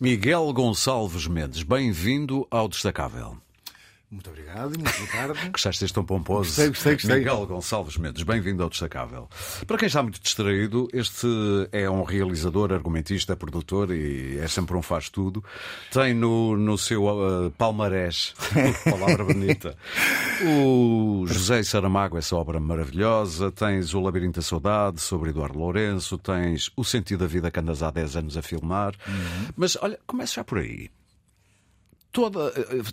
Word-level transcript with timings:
Miguel 0.00 0.52
Gonçalves 0.52 1.26
Mendes, 1.26 1.64
bem-vindo 1.64 2.46
ao 2.52 2.68
Destacável. 2.68 3.36
Muito 4.10 4.30
obrigado 4.30 4.74
e 4.74 4.78
muito 4.78 4.96
boa 4.96 5.08
tarde. 5.10 5.50
Gostaste 5.52 5.84
deste 5.84 5.94
tão 5.94 6.02
pomposo? 6.02 6.48
Gostei, 6.48 6.68
gostei, 6.68 6.92
gostei. 6.94 7.18
Miguel 7.18 7.46
Gonçalves 7.46 7.98
Mendes, 7.98 8.22
bem-vindo 8.22 8.62
ao 8.62 8.70
Destacável. 8.70 9.28
Para 9.66 9.76
quem 9.76 9.86
está 9.86 10.02
muito 10.02 10.18
distraído, 10.18 10.88
este 10.94 11.26
é 11.72 11.90
um 11.90 12.02
realizador, 12.04 12.72
argumentista, 12.72 13.36
produtor 13.36 13.90
e 13.90 14.38
é 14.38 14.48
sempre 14.48 14.74
um 14.78 14.80
faz-tudo. 14.80 15.44
Tem 15.92 16.14
no, 16.14 16.56
no 16.56 16.78
seu 16.78 17.04
uh, 17.04 17.50
palmarés, 17.50 18.34
palavra 18.88 19.24
bonita, 19.24 19.76
o 20.42 21.26
José 21.26 21.62
Saramago, 21.62 22.16
essa 22.16 22.34
obra 22.34 22.58
maravilhosa. 22.58 23.52
Tens 23.52 23.92
o 23.92 24.00
Labirinto 24.00 24.40
da 24.40 24.42
Saudade, 24.42 25.02
sobre 25.02 25.30
Eduardo 25.30 25.58
Lourenço. 25.58 26.16
Tens 26.16 26.70
o 26.74 26.82
Sentido 26.82 27.20
da 27.20 27.26
Vida 27.26 27.50
que 27.50 27.60
andas 27.60 27.82
há 27.82 27.90
10 27.90 28.16
anos 28.16 28.36
a 28.38 28.42
filmar. 28.42 28.94
Uhum. 29.06 29.48
Mas 29.54 29.76
olha, 29.82 29.98
começa 30.06 30.36
já 30.36 30.44
por 30.44 30.58
aí. 30.58 30.88
Toda, 32.18 32.50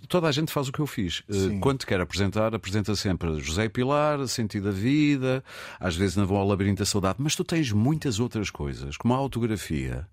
toda 0.08 0.28
a 0.28 0.32
gente 0.32 0.52
faz 0.52 0.68
o 0.68 0.72
que 0.72 0.80
eu 0.80 0.86
fiz. 0.86 1.24
Eh, 1.28 1.34
Sim. 1.34 1.60
Quando 1.60 1.84
quer 1.84 2.00
apresentar, 2.00 2.54
apresenta 2.54 2.96
sempre 2.96 3.40
José 3.40 3.68
Pilar, 3.68 4.28
Sentido 4.28 4.66
da 4.66 4.72
Vida, 4.72 5.44
às 5.80 5.96
vezes 5.96 6.16
vão 6.16 6.38
ao 6.38 6.48
Labirinto 6.48 6.78
da 6.78 6.86
Saudade, 6.86 7.16
mas 7.18 7.36
tu 7.36 7.44
tens 7.44 7.72
muitas 7.72 8.20
outras 8.20 8.52
coisas, 8.52 8.96
como 8.98 9.16
a 9.16 9.18
autografia. 9.18 10.08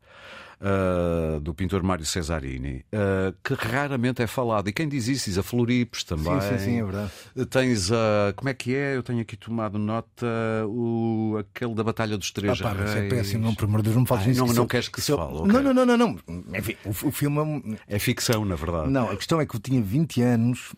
Ah, 0.62 1.38
do 1.40 1.52
pintor 1.52 1.82
Mário 1.82 2.04
Cesarini, 2.06 2.84
ah, 2.92 3.34
que 3.42 3.54
raramente 3.54 4.22
é 4.22 4.26
falado. 4.26 4.68
E 4.68 4.72
quem 4.72 4.88
diz 4.88 5.08
isso 5.08 5.26
diz 5.26 5.38
a 5.38 5.42
Floripes 5.42 6.04
também. 6.04 6.40
Sim, 6.40 6.48
sim, 6.50 6.58
sim, 6.64 6.78
é 6.80 6.84
verdade. 6.84 7.10
Tens 7.50 7.90
a. 7.90 8.32
Como 8.36 8.48
é 8.48 8.54
que 8.54 8.74
é? 8.74 8.96
Eu 8.96 9.02
tenho 9.02 9.20
aqui 9.20 9.36
tomado 9.36 9.78
nota. 9.78 10.26
O, 10.68 11.36
aquele 11.40 11.74
da 11.74 11.82
Batalha 11.84 12.16
dos 12.16 12.30
Três 12.30 12.60
Ah, 12.60 12.64
pá, 12.64 12.70
é 12.82 13.00
Reis. 13.00 13.12
péssimo, 13.12 13.44
não, 13.44 13.54
por 13.54 13.64
amor 13.64 13.78
de 13.78 13.84
Deus, 13.84 13.94
não 13.96 14.02
me 14.02 14.08
fales 14.08 14.22
Ai, 14.24 14.28
nisso. 14.30 14.40
não- 14.40 14.46
não 14.48 14.52
isso- 14.54 14.66
queres 14.66 14.88
que 14.88 15.00
se 15.00 15.10
isso- 15.10 15.16
fale, 15.18 15.34
ok. 15.38 15.52
Não, 15.52 15.62
não, 15.62 15.74
não, 15.74 15.96
não, 15.96 15.96
não. 16.26 16.56
Enfim, 16.56 16.76
o, 16.84 16.90
o 16.90 17.10
filme. 17.10 17.78
É 17.88 17.98
ficção, 17.98 18.44
na 18.44 18.54
verdade. 18.54 18.90
Não, 18.90 19.10
a 19.10 19.16
questão 19.16 19.40
é 19.40 19.46
que 19.46 19.54
eu 19.56 19.60
tinha 19.60 19.82
20 19.82 20.22
anos. 20.22 20.72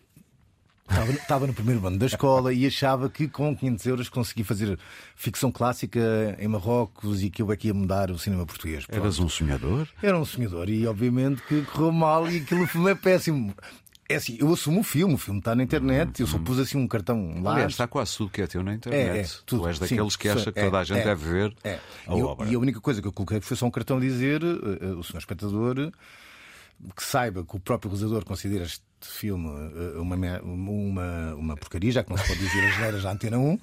Estava, 0.87 1.11
estava 1.11 1.47
no 1.47 1.53
primeiro 1.53 1.85
ano 1.85 1.97
da 1.97 2.05
escola 2.05 2.53
e 2.53 2.65
achava 2.67 3.09
que 3.09 3.27
com 3.27 3.55
500 3.55 3.85
euros 3.87 4.09
conseguia 4.09 4.45
fazer 4.45 4.77
ficção 5.15 5.51
clássica 5.51 5.99
em 6.39 6.47
Marrocos 6.47 7.23
e 7.23 7.29
que 7.31 7.41
eu 7.41 7.51
é 7.51 7.57
que 7.57 7.67
ia 7.67 7.73
mudar 7.73 8.11
o 8.11 8.19
cinema 8.19 8.45
português. 8.45 8.85
Pronto. 8.85 9.01
Eras 9.01 9.17
um 9.19 9.27
sonhador? 9.27 9.87
Era 10.01 10.17
um 10.17 10.23
sonhador 10.23 10.69
e 10.69 10.85
obviamente 10.85 11.41
que 11.43 11.63
correu 11.63 11.91
mal 11.91 12.29
e 12.29 12.37
aquele 12.37 12.67
filme 12.67 12.91
é 12.91 12.95
péssimo. 12.95 13.53
É 14.07 14.15
assim, 14.17 14.37
eu 14.39 14.53
assumo 14.53 14.81
o 14.81 14.83
filme, 14.83 15.15
o 15.15 15.17
filme 15.17 15.39
está 15.39 15.55
na 15.55 15.63
internet, 15.63 16.19
eu 16.21 16.27
só 16.27 16.37
pus 16.37 16.59
assim 16.59 16.77
um 16.77 16.87
cartão 16.87 17.41
lá. 17.41 17.53
Aliás, 17.53 17.71
está 17.71 17.87
quase 17.87 18.15
tudo 18.15 18.29
que 18.29 18.39
é 18.43 18.45
teu 18.45 18.61
na 18.61 18.75
internet. 18.75 19.17
É, 19.17 19.21
é, 19.21 19.23
tudo, 19.43 19.61
tu 19.63 19.67
és 19.67 19.77
sim, 19.79 19.81
daqueles 19.95 20.15
que 20.15 20.29
acha 20.29 20.39
sim, 20.43 20.51
que 20.51 20.61
toda 20.61 20.77
é, 20.77 20.81
a 20.81 20.83
gente 20.83 20.99
é, 20.99 21.03
deve 21.03 21.31
ver 21.31 21.55
É. 21.63 21.79
a 22.07 22.13
e, 22.15 22.19
eu- 22.19 22.27
obra. 22.27 22.47
e 22.47 22.53
a 22.53 22.59
única 22.59 22.79
coisa 22.79 23.01
que 23.01 23.07
eu 23.07 23.11
coloquei 23.11 23.41
foi 23.41 23.57
só 23.57 23.65
um 23.65 23.71
cartão 23.71 23.97
a 23.97 23.99
dizer, 23.99 24.43
eh, 24.43 24.45
eh, 24.81 24.85
o 24.93 25.01
senhor 25.03 25.17
espectador, 25.17 25.91
que 26.95 27.03
saiba 27.03 27.43
que 27.43 27.55
o 27.55 27.59
próprio 27.59 27.89
realizador 27.89 28.23
considera 28.23 28.65
este 28.65 28.83
filme 29.11 29.49
eh, 29.49 29.99
uma, 29.99 30.15
uma, 30.41 31.35
uma 31.35 31.57
porcaria, 31.57 31.91
já 31.91 32.03
que 32.03 32.09
não 32.09 32.17
se 32.17 32.27
pode 32.27 32.39
dizer 32.39 32.67
as 32.67 32.79
neiras 32.79 33.03
da 33.03 33.11
Antena 33.11 33.37
1, 33.37 33.59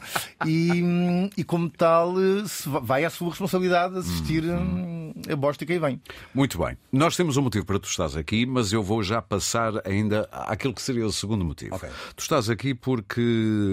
e, 0.46 0.82
hum, 0.82 1.30
e 1.36 1.44
como 1.44 1.68
tal, 1.70 2.14
eh, 2.20 2.42
vai 2.82 3.04
à 3.04 3.10
sua 3.10 3.30
responsabilidade 3.30 3.98
assistir 3.98 4.44
hum, 4.44 4.91
a 5.30 5.36
bosta 5.36 5.64
que 5.66 5.72
aí 5.72 5.78
vem. 5.78 6.00
Muito 6.34 6.58
bem. 6.58 6.76
Nós 6.90 7.16
temos 7.16 7.36
um 7.36 7.42
motivo 7.42 7.64
para 7.64 7.78
tu 7.78 7.88
estás 7.88 8.16
aqui, 8.16 8.44
mas 8.46 8.72
eu 8.72 8.82
vou 8.82 9.02
já 9.02 9.20
passar 9.22 9.72
ainda 9.86 10.28
àquilo 10.32 10.74
que 10.74 10.82
seria 10.82 11.06
o 11.06 11.12
segundo 11.12 11.44
motivo. 11.44 11.74
Ok. 11.76 11.88
Tu 12.16 12.20
estás 12.20 12.48
aqui 12.50 12.74
porque 12.74 13.20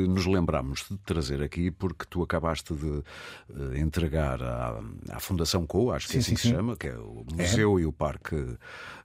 nos 0.09 0.25
lembramos 0.25 0.85
de 0.89 0.97
trazer 0.99 1.41
aqui, 1.41 1.71
porque 1.71 2.05
tu 2.09 2.21
acabaste 2.23 2.73
de 2.73 3.03
eh, 3.75 3.79
entregar 3.79 4.41
à, 4.41 4.79
à 5.11 5.19
Fundação 5.19 5.65
Co, 5.65 5.91
acho 5.91 6.07
que 6.07 6.17
é 6.17 6.19
Sim, 6.19 6.19
assim 6.19 6.29
sim, 6.29 6.35
que 6.35 6.41
se 6.41 6.47
sim. 6.49 6.53
chama, 6.55 6.75
que 6.75 6.87
é 6.87 6.97
o 6.97 7.25
Museu 7.33 7.79
e 7.79 7.85
o 7.85 7.91
Parque, 7.91 8.35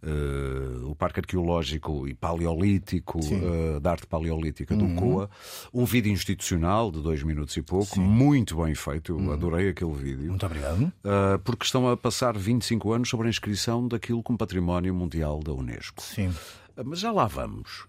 eh, 0.02 0.78
o 0.84 0.94
Parque 0.94 1.20
Arqueológico 1.20 2.06
e 2.08 2.14
Paleolítico, 2.14 3.20
eh, 3.22 3.80
da 3.80 3.92
Arte 3.92 4.06
Paleolítica 4.06 4.74
Uhum. 4.74 4.94
do 4.94 5.00
COA, 5.00 5.30
um 5.72 5.84
vídeo 5.84 6.12
institucional 6.12 6.90
de 6.90 7.00
dois 7.00 7.22
minutos 7.22 7.56
e 7.56 7.62
pouco, 7.62 8.00
muito 8.00 8.56
bem 8.62 8.74
feito, 8.74 9.12
eu 9.12 9.16
Uhum. 9.18 9.32
adorei 9.32 9.68
aquele 9.68 9.92
vídeo. 9.92 10.28
Muito 10.30 10.44
obrigado. 10.46 10.80
Uh, 10.82 11.38
porque 11.44 11.64
estão 11.64 11.88
a 11.88 11.96
passar 11.96 12.33
25 12.38 12.92
anos 12.92 13.08
sobre 13.08 13.26
a 13.26 13.30
inscrição 13.30 13.86
daquilo 13.86 14.22
como 14.22 14.38
Património 14.38 14.94
Mundial 14.94 15.40
da 15.40 15.52
Unesco. 15.52 16.02
Sim. 16.02 16.28
Uh, 16.28 16.84
Mas 16.84 17.00
já 17.00 17.12
lá 17.12 17.26
vamos. 17.26 17.86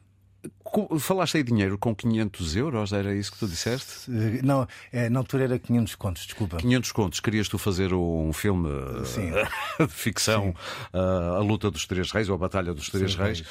Falaste 1.00 1.38
aí 1.38 1.44
dinheiro 1.44 1.78
com 1.78 1.96
500 1.96 2.56
euros, 2.56 2.94
era 2.94 3.16
isso 3.16 3.32
que 3.32 3.40
tu 3.40 3.48
disseste? 3.48 4.12
Não, 4.44 4.68
eh, 4.92 5.10
na 5.10 5.20
altura 5.20 5.46
era 5.46 5.58
500 5.58 5.96
contos, 5.96 6.26
desculpa. 6.26 6.58
500 6.58 6.92
contos, 6.92 7.20
querias 7.20 7.50
tu 7.50 7.58
fazer 7.58 7.94
um 7.94 8.32
filme 8.32 8.70
Sim. 9.06 9.32
de 9.84 9.88
ficção, 9.92 10.54
uh, 10.94 11.36
A 11.38 11.40
Luta 11.40 11.72
dos 11.72 11.88
Três 11.88 12.12
Reis 12.12 12.30
ou 12.30 12.36
A 12.36 12.38
Batalha 12.38 12.76
dos 12.76 12.90
Três 12.90 13.14
Sim, 13.14 13.18
Reis. 13.18 13.44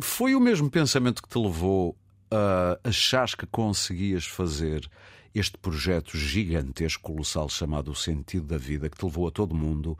Foi 0.00 0.34
o 0.34 0.40
mesmo 0.40 0.70
pensamento 0.70 1.22
que 1.22 1.28
te 1.28 1.38
levou 1.38 1.94
a 2.30 2.78
achar 2.88 3.28
que 3.36 3.46
conseguias 3.46 4.24
fazer 4.24 4.88
este 5.34 5.58
projeto 5.58 6.16
gigantesco, 6.16 7.02
colossal, 7.02 7.48
chamado 7.48 7.90
O 7.90 7.94
Sentido 7.94 8.46
da 8.46 8.56
Vida, 8.56 8.88
que 8.88 8.96
te 8.96 9.04
levou 9.04 9.26
a 9.26 9.32
todo 9.32 9.54
mundo. 9.54 9.98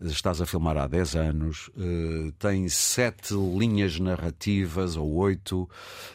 Estás 0.00 0.40
a 0.40 0.46
filmar 0.46 0.76
há 0.76 0.86
10 0.86 1.16
anos, 1.16 1.70
eh, 1.76 2.32
tem 2.38 2.68
sete 2.68 3.34
linhas 3.34 3.98
narrativas, 3.98 4.96
ou 4.96 5.12
oito, 5.14 5.68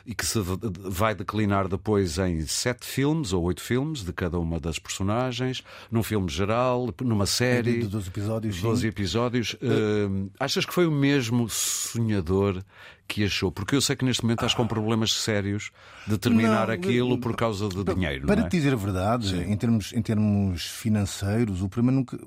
e 0.05 0.15
que 0.15 0.25
se 0.25 0.39
vai 0.39 1.13
declinar 1.13 1.67
depois 1.67 2.17
em 2.17 2.45
sete 2.45 2.85
filmes, 2.85 3.33
ou 3.33 3.43
oito 3.43 3.61
filmes, 3.61 4.03
de 4.03 4.13
cada 4.13 4.39
uma 4.39 4.59
das 4.59 4.79
personagens, 4.79 5.63
num 5.91 6.03
filme 6.03 6.29
geral, 6.29 6.93
numa 7.01 7.25
série. 7.25 7.79
De 7.79 7.87
12 7.87 8.07
episódios, 8.07 8.55
sim. 8.55 8.61
12 8.61 8.87
episódios. 8.87 9.55
Eh, 9.61 10.29
achas 10.39 10.65
que 10.65 10.73
foi 10.73 10.85
o 10.85 10.91
mesmo 10.91 11.49
sonhador 11.49 12.63
que 13.11 13.25
achou? 13.25 13.51
Porque 13.51 13.75
eu 13.75 13.81
sei 13.81 13.95
que 13.95 14.05
neste 14.05 14.23
momento 14.23 14.39
estás 14.39 14.53
com 14.53 14.65
problemas 14.65 15.11
sérios 15.11 15.71
de 16.07 16.17
terminar 16.17 16.67
Não, 16.67 16.73
aquilo 16.73 17.17
por 17.17 17.35
causa 17.35 17.67
de 17.67 17.83
dinheiro, 17.83 18.25
Para 18.25 18.41
é? 18.41 18.43
te 18.45 18.51
dizer 18.51 18.71
a 18.71 18.77
verdade, 18.77 19.35
em 19.35 19.57
termos, 19.57 19.91
em 19.91 20.01
termos 20.01 20.65
financeiros, 20.65 21.61
o 21.61 21.67
problema 21.67 21.91
nunca. 21.97 22.17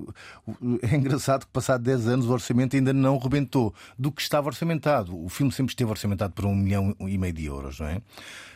É 0.83 0.95
engraçado 0.95 1.45
que, 1.45 1.51
passado 1.51 1.81
10 1.81 2.07
anos, 2.07 2.25
o 2.27 2.31
orçamento 2.31 2.75
ainda 2.75 2.93
não 2.93 3.17
rebentou 3.17 3.73
do 3.97 4.11
que 4.11 4.21
estava 4.21 4.47
orçamentado. 4.47 5.17
O 5.19 5.27
filme 5.27 5.51
sempre 5.51 5.71
esteve 5.71 5.89
orçamentado 5.89 6.33
por 6.33 6.45
um 6.45 6.55
milhão 6.55 6.95
e 6.99 7.17
meio 7.17 7.33
de 7.33 7.45
euros, 7.45 7.79
não 7.79 7.87
é? 7.87 8.01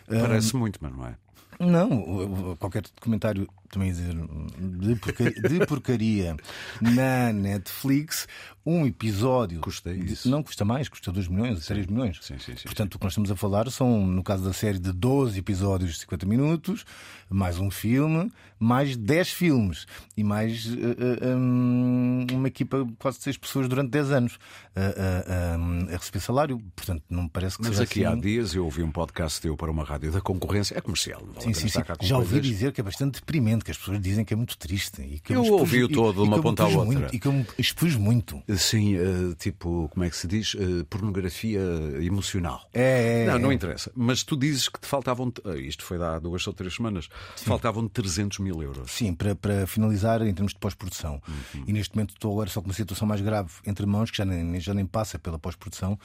Parece 0.07 0.56
muito, 0.56 0.78
mas 0.81 0.91
não 0.91 1.07
é? 1.07 1.16
Não, 1.59 2.56
qualquer 2.57 2.84
comentário 3.01 3.50
também 3.69 3.91
dizer 3.91 4.13
de 4.13 4.96
porcaria, 4.96 5.41
de 5.41 5.66
porcaria 5.66 6.38
na 6.81 7.31
Netflix, 7.34 8.28
um 8.66 8.85
episódio. 8.85 9.59
Custa 9.62 9.94
de- 9.94 10.13
isso. 10.13 10.30
Não, 10.30 10.44
custa 10.44 10.63
mais, 10.66 10.88
custa 10.90 11.12
2 11.12 11.28
milhões, 11.28 11.66
3 11.66 11.85
milhões. 11.88 12.18
Sim, 12.22 12.38
sim, 12.40 12.56
sim, 12.56 12.63
Portanto, 12.66 12.96
o 12.96 13.00
que 13.00 13.06
nós 13.06 13.13
estamos 13.13 13.31
a 13.31 13.35
falar 13.35 13.69
são, 13.72 14.06
no 14.06 14.24
caso 14.24 14.44
da 14.44 14.53
série, 14.53 14.80
de 14.80 14.91
12 14.91 15.40
episódios 15.40 15.94
de 15.94 16.00
50 16.00 16.25
minutos, 16.25 16.85
mais 17.30 17.57
um 17.59 17.72
filme, 17.72 18.31
mais 18.59 18.96
10 18.97 19.31
filmes 19.31 19.86
e 20.18 20.24
mais 20.24 20.68
eh, 20.68 21.22
eh, 21.22 21.36
hum, 21.36 22.28
uma 22.34 22.47
equipa 22.47 22.84
de 22.84 22.91
quase 23.00 23.19
6 23.22 23.38
pessoas 23.38 23.68
durante 23.69 23.90
10 23.91 24.12
anos 24.12 24.38
eh, 24.75 25.24
eh, 25.28 25.57
hum, 25.57 25.88
a 25.90 25.96
receber 25.97 26.19
salário. 26.19 26.59
Portanto, 26.75 27.03
não 27.09 27.24
me 27.24 27.30
parece 27.30 27.56
que 27.57 27.63
Mas 27.63 27.72
seja 27.72 27.84
aqui 27.84 28.06
há 28.06 28.12
assim. 28.12 28.22
dias 28.22 28.53
eu 28.53 28.66
ouvi 28.66 28.84
um 28.84 28.91
podcast 28.91 29.40
teu 29.41 29.56
para 29.56 29.72
uma 29.72 29.84
rádio 29.84 30.12
da 30.12 30.19
concorrência. 30.22 30.78
É 30.78 30.81
comercial, 30.81 31.22
Sim, 31.40 31.53
sim, 31.53 31.68
sim. 31.69 31.80
Já 32.01 32.18
ouvi 32.18 32.31
coisas. 32.31 32.46
dizer 32.47 32.72
que 32.74 32.81
é 32.81 32.84
bastante 32.84 33.16
deprimente, 33.19 33.59
que 33.64 33.72
as 33.72 33.78
pessoas 33.78 34.00
dizem 34.02 34.24
que 34.25 34.34
é 34.34 34.38
muito 34.38 34.58
triste. 34.58 35.02
E 35.02 35.20
que 35.20 35.34
Eu 35.34 35.42
expus- 35.44 35.59
ouvi-o 35.59 35.88
todo 35.90 36.16
de 36.16 36.22
e 36.22 36.28
uma 36.28 36.38
eu 36.38 36.42
ponta 36.44 36.64
à 36.64 36.68
outra. 36.68 36.86
muito- 36.86 37.16
e 37.16 37.20
que 37.20 37.28
eu 37.28 37.34
me 37.34 37.46
expus 37.58 37.96
muito. 37.96 38.42
Sim, 38.58 38.96
eh, 38.96 39.36
tipo, 39.38 39.90
como 39.94 40.03
é 40.06 40.09
que 40.09 40.16
se 40.18 40.28
diz? 40.28 40.56
Eh, 40.59 40.84
pornografia 40.90 41.59
emocional. 42.02 42.68
É, 42.74 43.24
é, 43.24 43.25
Não, 43.28 43.40
não 43.40 43.52
é. 43.52 43.53
interessa. 43.53 43.92
Mas 43.96 44.24
tu 44.24 44.36
dizes 44.38 44.69
que 44.69 44.80
te 44.80 44.88
faltavam. 44.88 45.31
eh, 45.46 45.58
Isto 45.59 45.84
foi 45.84 46.02
há 46.03 46.19
duas 46.19 46.46
ou 46.48 46.53
três 46.53 46.74
semanas. 46.74 47.09
Faltavam 47.38 47.88
300 47.88 48.40
mil 48.40 48.62
euros. 48.62 48.92
Sim, 48.92 49.14
para, 49.14 49.36
para 49.36 49.68
finalizar 49.68 50.22
em 50.22 50.34
termos 50.34 50.53
de 50.53 50.59
pós-produção. 50.59 51.22
Uhum. 51.28 51.64
E 51.68 51.74
neste 51.74 51.96
momento 51.96 52.12
estou 52.16 52.31
agora 52.34 52.50
só 52.50 52.62
com 52.62 52.68
uma 52.68 52.74
situação 52.74 53.08
mais 53.08 53.22
grave 53.22 53.52
entre 53.66 53.86
mãos, 53.86 54.12
que 54.12 54.18
já 54.18 54.25
nem, 54.25 54.59
já 54.59 54.74
nem 54.74 54.86
passa 54.86 55.19
pela 55.19 55.38
pós-produção, 55.38 55.98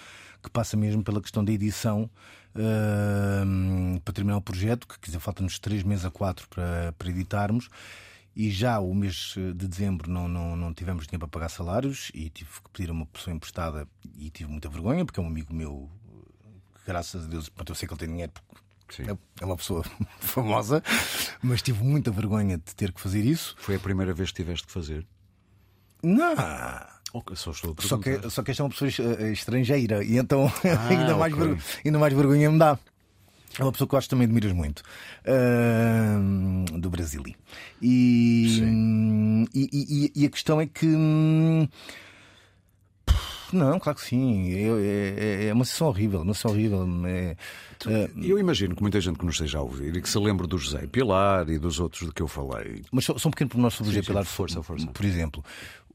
que 0.42 0.50
passa 0.50 0.76
mesmo 0.76 1.02
pela 1.02 1.20
questão 1.20 1.44
da 1.44 1.52
edição 1.52 2.10
para 4.04 4.12
terminar 4.14 4.36
o 4.36 4.40
projeto, 4.42 4.86
que 4.86 4.98
quer 4.98 5.06
dizer, 5.06 5.20
falta-nos 5.20 5.58
três 5.58 5.82
meses 5.82 6.04
a 6.04 6.10
quatro 6.10 6.48
para, 6.48 6.94
para 6.96 7.08
editarmos. 7.10 7.68
E 8.36 8.50
já 8.50 8.80
o 8.80 8.92
mês 8.94 9.34
de 9.36 9.68
dezembro 9.68 10.10
não, 10.10 10.26
não, 10.28 10.56
não 10.56 10.74
tivemos 10.74 11.06
dinheiro 11.06 11.20
para 11.20 11.28
pagar 11.40 11.48
salários 11.48 12.10
e 12.12 12.28
tive 12.30 12.50
que 12.50 12.70
pedir 12.72 12.90
a 12.90 12.92
uma 12.92 13.06
pessoa 13.06 13.34
emprestada 13.34 13.86
e 14.16 14.28
tive 14.30 14.50
muita 14.50 14.68
vergonha, 14.68 15.04
porque 15.04 15.20
é 15.20 15.22
um 15.22 15.26
amigo 15.28 15.54
meu, 15.54 15.88
que, 16.74 16.86
graças 16.86 17.26
a 17.26 17.28
Deus, 17.28 17.48
pronto, 17.48 17.70
eu 17.70 17.76
sei 17.76 17.86
que 17.86 17.94
ele 17.94 17.98
tem 18.00 18.08
dinheiro 18.08 18.32
porque 18.32 19.04
Sim. 19.04 19.10
é- 19.10 19.18
é 19.42 19.46
uma 19.46 19.56
pessoa 19.56 19.84
famosa, 20.18 20.82
mas 21.42 21.62
tive 21.62 21.84
muita 21.84 22.10
vergonha 22.10 22.58
de 22.58 22.74
ter 22.74 22.92
que 22.92 23.00
fazer 23.00 23.24
isso. 23.24 23.54
Foi 23.56 23.76
a 23.76 23.80
primeira 23.80 24.12
vez 24.12 24.30
que 24.30 24.36
tiveste 24.42 24.66
que 24.66 24.72
fazer. 24.72 25.06
Não! 26.02 26.34
Só 27.34 27.50
estou 27.52 27.74
a 27.78 27.82
Só 27.82 27.98
que, 27.98 28.30
só 28.30 28.42
que 28.42 28.50
esta 28.50 28.62
é 28.62 28.64
uma 28.64 28.70
pessoa 28.70 28.90
eh, 29.20 29.32
estrangeira 29.32 30.02
e 30.04 30.16
então 30.18 30.50
ainda, 30.90 31.16
mais 31.16 31.32
ok. 31.32 31.44
vergo- 31.46 31.62
ainda 31.84 31.98
mais 31.98 32.12
vergonha 32.12 32.50
me 32.50 32.58
dá. 32.58 32.78
É 33.58 33.62
uma 33.62 33.70
pessoa 33.70 33.86
que 33.86 33.94
eu 33.94 33.98
acho 33.98 34.06
que 34.08 34.10
também 34.10 34.24
admiras 34.26 34.52
muito. 34.52 34.82
Ahm, 35.26 36.64
do 36.80 36.90
Brasil. 36.90 37.22
E, 37.80 38.58
e, 39.54 39.68
e- 39.72 40.12
e 40.22 40.26
a 40.26 40.28
questão 40.30 40.60
é 40.60 40.66
que. 40.66 40.86
hum, 40.86 41.68
Não, 43.52 43.78
claro 43.78 43.96
que 43.98 44.04
sim. 44.04 44.52
É, 44.52 44.64
é, 44.64 45.46
é 45.46 45.52
uma 45.52 45.64
sessão 45.64 45.86
horrível, 45.86 46.22
uma 46.22 46.34
sessão 46.34 46.50
horrível. 46.50 46.84
É, 47.06 47.36
é... 47.86 48.10
Eu 48.20 48.38
imagino 48.40 48.74
que 48.74 48.82
muita 48.82 49.00
gente 49.00 49.18
que 49.20 49.24
nos 49.24 49.36
esteja 49.36 49.58
a 49.58 49.62
ouvir 49.62 49.96
e 49.96 50.02
que 50.02 50.08
se 50.08 50.18
lembre 50.18 50.48
do 50.48 50.58
José 50.58 50.86
Pilar 50.88 51.48
e 51.48 51.56
dos 51.56 51.78
outros 51.78 52.08
de 52.08 52.12
que 52.12 52.22
eu 52.22 52.26
falei. 52.28 52.82
Mas 52.90 53.04
só, 53.04 53.16
só 53.16 53.28
um 53.28 53.30
pequeno 53.30 53.50
pormenor 53.50 53.70
sobre 53.70 53.90
o 53.90 53.94
José 53.94 54.04
Pilar. 54.04 54.24
Força, 54.24 54.60
força. 54.64 54.88
Por 54.88 55.04
exemplo, 55.04 55.44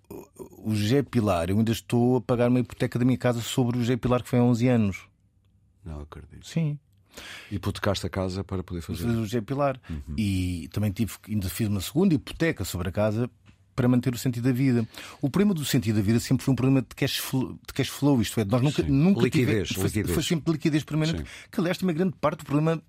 o 0.10 0.74
José 0.74 1.04
Pilar, 1.04 1.50
eu 1.50 1.58
ainda 1.58 1.72
estou 1.72 2.18
a 2.18 2.22
pagar 2.22 2.50
uma 2.50 2.60
hipoteca 2.60 2.98
da 2.98 3.06
minha 3.06 3.18
casa 3.18 3.42
sobre 3.42 3.78
o 3.78 3.82
José 3.82 3.96
Pilar 3.96 4.24
que 4.24 4.30
foi 4.30 4.40
há 4.40 4.44
11 4.44 4.68
anos. 4.68 5.08
Não 5.86 6.02
acredito. 6.02 6.48
Sim. 6.48 6.78
Hipotecaste 7.52 8.06
a 8.06 8.10
casa 8.10 8.44
para 8.44 8.64
poder 8.64 8.82
fazer. 8.82 9.08
o 9.08 9.26
José 9.26 9.42
Pilar. 9.42 9.80
Uhum. 9.90 10.16
E 10.18 10.70
também 10.72 10.92
tive, 10.92 11.14
ainda 11.28 11.50
fiz 11.50 11.68
uma 11.68 11.82
segunda 11.82 12.14
hipoteca 12.14 12.64
sobre 12.64 12.90
a 12.90 12.92
casa 12.92 13.30
para 13.76 13.88
manter 13.88 14.14
o 14.14 14.18
sentido 14.18 14.44
da 14.44 14.52
vida. 14.52 14.86
O 15.22 15.30
problema 15.30 15.54
do 15.54 15.64
sentido 15.64 15.96
da 15.96 16.02
vida 16.02 16.20
sempre 16.20 16.44
foi 16.44 16.52
um 16.52 16.56
problema 16.56 16.82
de 16.82 16.94
cash 16.96 17.18
flow, 17.18 17.54
de 17.66 17.74
cash 17.74 17.88
flow 17.88 18.22
isto 18.22 18.40
é, 18.40 18.46
nós 18.46 18.62
nunca, 18.62 18.84
nunca 18.84 19.22
liquidez, 19.22 19.70
tive, 19.70 19.84
liquidez. 19.84 20.14
Foi, 20.14 20.24
sempre 20.24 20.52
liquidez 20.52 20.84
permanente, 20.84 21.20
Sim. 21.20 21.26
que 21.50 21.60
aliás 21.62 21.78
também 21.78 21.96
grande 21.96 22.14
parte 22.20 22.40
do 22.40 22.46
problema 22.46 22.82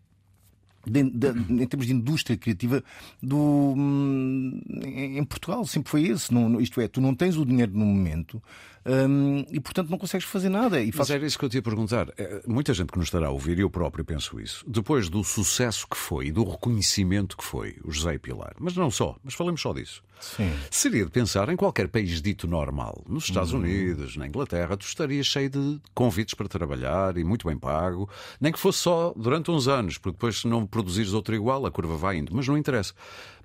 de, 0.87 1.03
de, 1.11 1.29
em 1.62 1.67
termos 1.67 1.87
de 1.87 1.93
indústria 1.93 2.37
criativa 2.37 2.82
do, 3.23 3.37
hum, 3.77 4.61
em 4.85 5.25
Portugal 5.25 5.65
sempre 5.67 5.91
foi 5.91 6.05
esse. 6.05 6.32
Não, 6.32 6.61
isto 6.61 6.81
é, 6.81 6.88
tu 6.88 7.00
não 7.00 7.15
tens 7.15 7.37
o 7.37 7.44
dinheiro 7.44 7.73
no 7.73 7.85
momento 7.85 8.43
hum, 8.87 9.44
e, 9.50 9.61
portanto, 9.61 9.91
não 9.91 9.99
consegues 9.99 10.27
fazer 10.27 10.49
nada. 10.49 10.81
E. 10.81 10.91
Mas 10.94 11.11
era 11.11 11.25
isso 11.27 11.38
que 11.38 11.44
eu 11.44 11.49
te 11.49 11.56
ia 11.56 11.62
perguntar. 11.62 12.09
É, 12.17 12.43
muita 12.47 12.73
gente 12.73 12.93
que 12.93 12.99
nos 12.99 13.09
estará 13.09 13.29
a 13.29 13.31
ouvir, 13.31 13.59
e 13.59 13.62
eu 13.62 13.71
próprio 13.71 14.05
penso 14.05 14.41
isso, 14.41 14.65
depois 14.67 15.09
do 15.09 15.23
sucesso 15.23 15.87
que 15.88 15.97
foi 15.97 16.27
e 16.27 16.32
do 16.32 16.44
reconhecimento 16.44 17.37
que 17.37 17.44
foi 17.44 17.77
o 17.85 17.91
José 17.91 18.19
Pilar, 18.19 18.55
mas 18.59 18.75
não 18.75 18.91
só, 18.91 19.17
mas 19.23 19.35
falemos 19.35 19.61
só 19.61 19.73
disso. 19.73 20.03
Sim. 20.21 20.53
Seria 20.71 21.05
de 21.05 21.11
pensar 21.11 21.49
em 21.49 21.56
qualquer 21.56 21.88
país 21.88 22.21
dito 22.21 22.47
normal, 22.47 23.03
nos 23.09 23.25
Estados 23.25 23.53
uhum. 23.53 23.61
Unidos, 23.61 24.17
na 24.17 24.27
Inglaterra, 24.27 24.77
tu 24.77 24.85
estarias 24.85 25.27
cheio 25.27 25.49
de 25.49 25.81
convites 25.94 26.35
para 26.35 26.47
trabalhar 26.47 27.17
e 27.17 27.25
muito 27.25 27.47
bem 27.47 27.56
pago, 27.56 28.09
nem 28.41 28.53
que 28.53 28.59
fosse 28.59 28.81
só 28.81 29.15
durante 29.17 29.50
uns 29.50 29.67
anos, 29.67 29.97
porque 29.97 30.17
depois 30.17 30.41
se 30.41 30.47
não 30.47 30.67
produzires 30.70 31.12
outro 31.12 31.34
igual, 31.34 31.67
a 31.67 31.70
curva 31.70 31.96
vai 31.96 32.19
indo, 32.19 32.34
mas 32.34 32.46
não 32.46 32.56
interessa. 32.56 32.94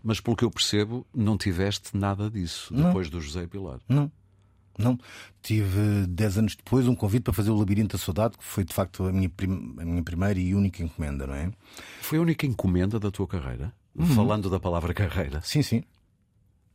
Mas 0.04 0.20
pelo 0.20 0.36
que 0.36 0.46
eu 0.46 0.52
percebo, 0.52 1.06
não 1.14 1.38
tiveste 1.38 1.96
nada 1.98 2.30
disso 2.30 2.74
não. 2.74 2.88
depois 2.88 3.10
do 3.10 3.20
José 3.20 3.48
Pilar. 3.48 3.80
Não. 3.90 4.12
Não. 4.78 5.00
Tive, 5.42 6.06
dez 6.08 6.38
anos 6.38 6.56
depois, 6.56 6.88
um 6.88 6.96
convite 6.96 7.24
para 7.24 7.34
fazer 7.34 7.50
o 7.50 7.58
Labirinto 7.58 7.98
da 7.98 8.04
Saudade, 8.04 8.38
que 8.38 8.44
foi 8.44 8.64
de 8.64 8.74
facto 8.74 9.06
a 9.06 9.12
minha, 9.12 9.30
prim... 9.30 9.74
a 9.78 9.86
minha 9.86 10.04
primeira 10.04 10.40
e 10.40 10.54
única 10.54 10.84
encomenda, 10.84 11.26
não 11.26 11.34
é? 11.34 11.52
Foi 12.02 12.18
a 12.18 12.22
única 12.22 12.46
encomenda 12.46 13.00
da 13.00 13.10
tua 13.10 13.28
carreira? 13.28 13.74
Uhum. 13.96 14.06
Falando 14.08 14.50
da 14.50 14.60
palavra 14.60 14.94
carreira. 14.94 15.42
Sim, 15.42 15.62
sim. 15.62 15.84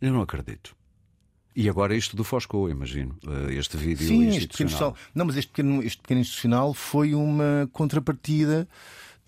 Eu 0.00 0.12
não 0.12 0.22
acredito. 0.22 0.74
E 1.54 1.68
agora 1.68 1.94
isto 1.94 2.16
do 2.16 2.24
Fosco, 2.24 2.68
imagino, 2.70 3.16
eh, 3.26 3.54
este 3.54 3.76
vídeo 3.76 4.06
Sim, 4.06 4.28
institucional. 4.28 4.38
Este 4.38 4.78
pequeno, 4.78 4.94
não, 5.14 5.26
mas 5.26 5.36
este 5.36 5.48
pequeno, 5.50 5.82
este 5.82 6.00
pequeno 6.00 6.20
institucional 6.20 6.72
foi 6.72 7.14
uma 7.14 7.68
contrapartida 7.72 8.68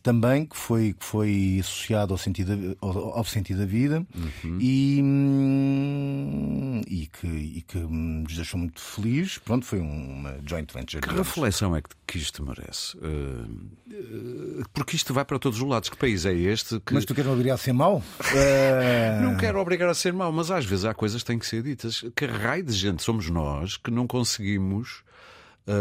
também 0.03 0.45
que 0.47 0.57
foi, 0.57 0.95
que 0.95 1.05
foi 1.05 1.59
associado 1.61 2.13
ao 2.13 2.19
sentido, 2.19 2.77
ao, 2.81 3.19
ao 3.19 3.25
sentido 3.25 3.61
da 3.61 3.67
vida 3.67 4.05
uhum. 4.15 4.59
e, 4.61 5.01
hum, 5.03 6.81
e, 6.87 7.07
que, 7.07 7.27
e 7.27 7.63
que 7.63 7.79
nos 7.79 8.35
deixou 8.35 8.59
muito 8.59 8.81
felizes. 8.81 9.39
Pronto, 9.39 9.65
foi 9.65 9.79
uma 9.81 10.37
joint 10.45 10.73
venture. 10.73 11.01
Que 11.01 11.15
reflexão 11.15 11.77
é 11.77 11.83
que, 11.83 11.91
que 12.07 12.19
isto 12.19 12.45
merece? 12.45 12.97
Uh, 12.97 14.65
porque 14.75 14.97
isto 14.97 15.15
vai 15.15 15.25
para 15.25 15.39
todos 15.39 15.61
os 15.61 15.69
lados. 15.69 15.89
Que 15.89 15.97
país 15.97 16.27
é 16.27 16.35
este? 16.35 16.81
Que... 16.81 16.95
Mas 16.95 17.05
tu 17.05 17.15
queres 17.15 17.31
obrigar 17.31 17.55
a 17.55 17.59
ser 17.59 17.73
mau? 17.73 17.99
Uh... 18.21 19.23
Não 19.23 19.37
quero 19.37 19.61
obrigar 19.61 19.89
a 19.89 19.95
ser 19.95 20.13
mau, 20.13 20.33
mas 20.33 20.51
às 20.51 20.65
vezes 20.65 20.85
há 20.85 20.93
coisas 20.95 21.23
que 21.23 21.27
têm 21.27 21.39
que 21.39 21.47
ser 21.47 21.63
ditas. 21.63 22.05
Que 22.17 22.27
raio 22.27 22.65
de 22.65 22.73
gente 22.73 23.03
somos 23.03 23.29
nós 23.31 23.77
que 23.77 23.91
não 23.91 24.07
conseguimos 24.07 25.03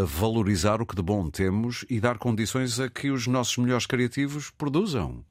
valorizar 0.07 0.81
o 0.81 0.85
que 0.85 0.95
de 0.95 1.01
bom 1.01 1.29
temos 1.29 1.85
e 1.89 1.99
dar 1.99 2.17
condições 2.17 2.79
a 2.79 2.89
que 2.89 3.09
os 3.09 3.27
nossos 3.27 3.57
melhores 3.57 3.85
criativos 3.85 4.49
produzam. 4.49 5.23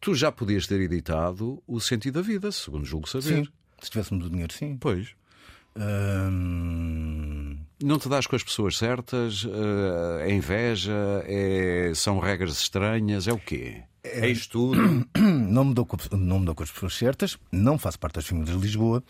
Tu 0.00 0.14
já 0.14 0.30
podias 0.30 0.66
ter 0.66 0.80
editado 0.80 1.62
O 1.66 1.80
Sentido 1.80 2.14
da 2.14 2.22
Vida, 2.22 2.52
segundo 2.52 2.84
julgo 2.84 3.08
saber. 3.08 3.24
Sim, 3.24 3.48
se 3.80 3.90
tivéssemos 3.90 4.26
o 4.26 4.30
dinheiro, 4.30 4.52
sim. 4.52 4.76
Pois. 4.78 5.14
Hum... 5.76 7.58
Não 7.82 7.98
te 7.98 8.08
das 8.08 8.26
com 8.26 8.36
as 8.36 8.42
pessoas 8.42 8.78
certas? 8.78 9.46
É 10.22 10.32
inveja? 10.32 10.94
É... 11.24 11.92
São 11.94 12.18
regras 12.18 12.52
estranhas? 12.58 13.28
É 13.28 13.32
o 13.32 13.38
quê? 13.38 13.82
É 14.12 14.28
isto 14.28 14.52
tudo? 14.52 15.06
Não 15.16 15.64
me, 15.64 15.74
dou 15.74 15.86
com, 15.86 15.96
não 16.16 16.40
me 16.40 16.44
dou 16.44 16.54
com 16.54 16.62
as 16.62 16.70
pessoas 16.70 16.94
certas, 16.94 17.38
não 17.50 17.78
faço 17.78 17.98
parte 17.98 18.16
das 18.16 18.26
famílias 18.26 18.54
de 18.54 18.60
Lisboa. 18.60 19.02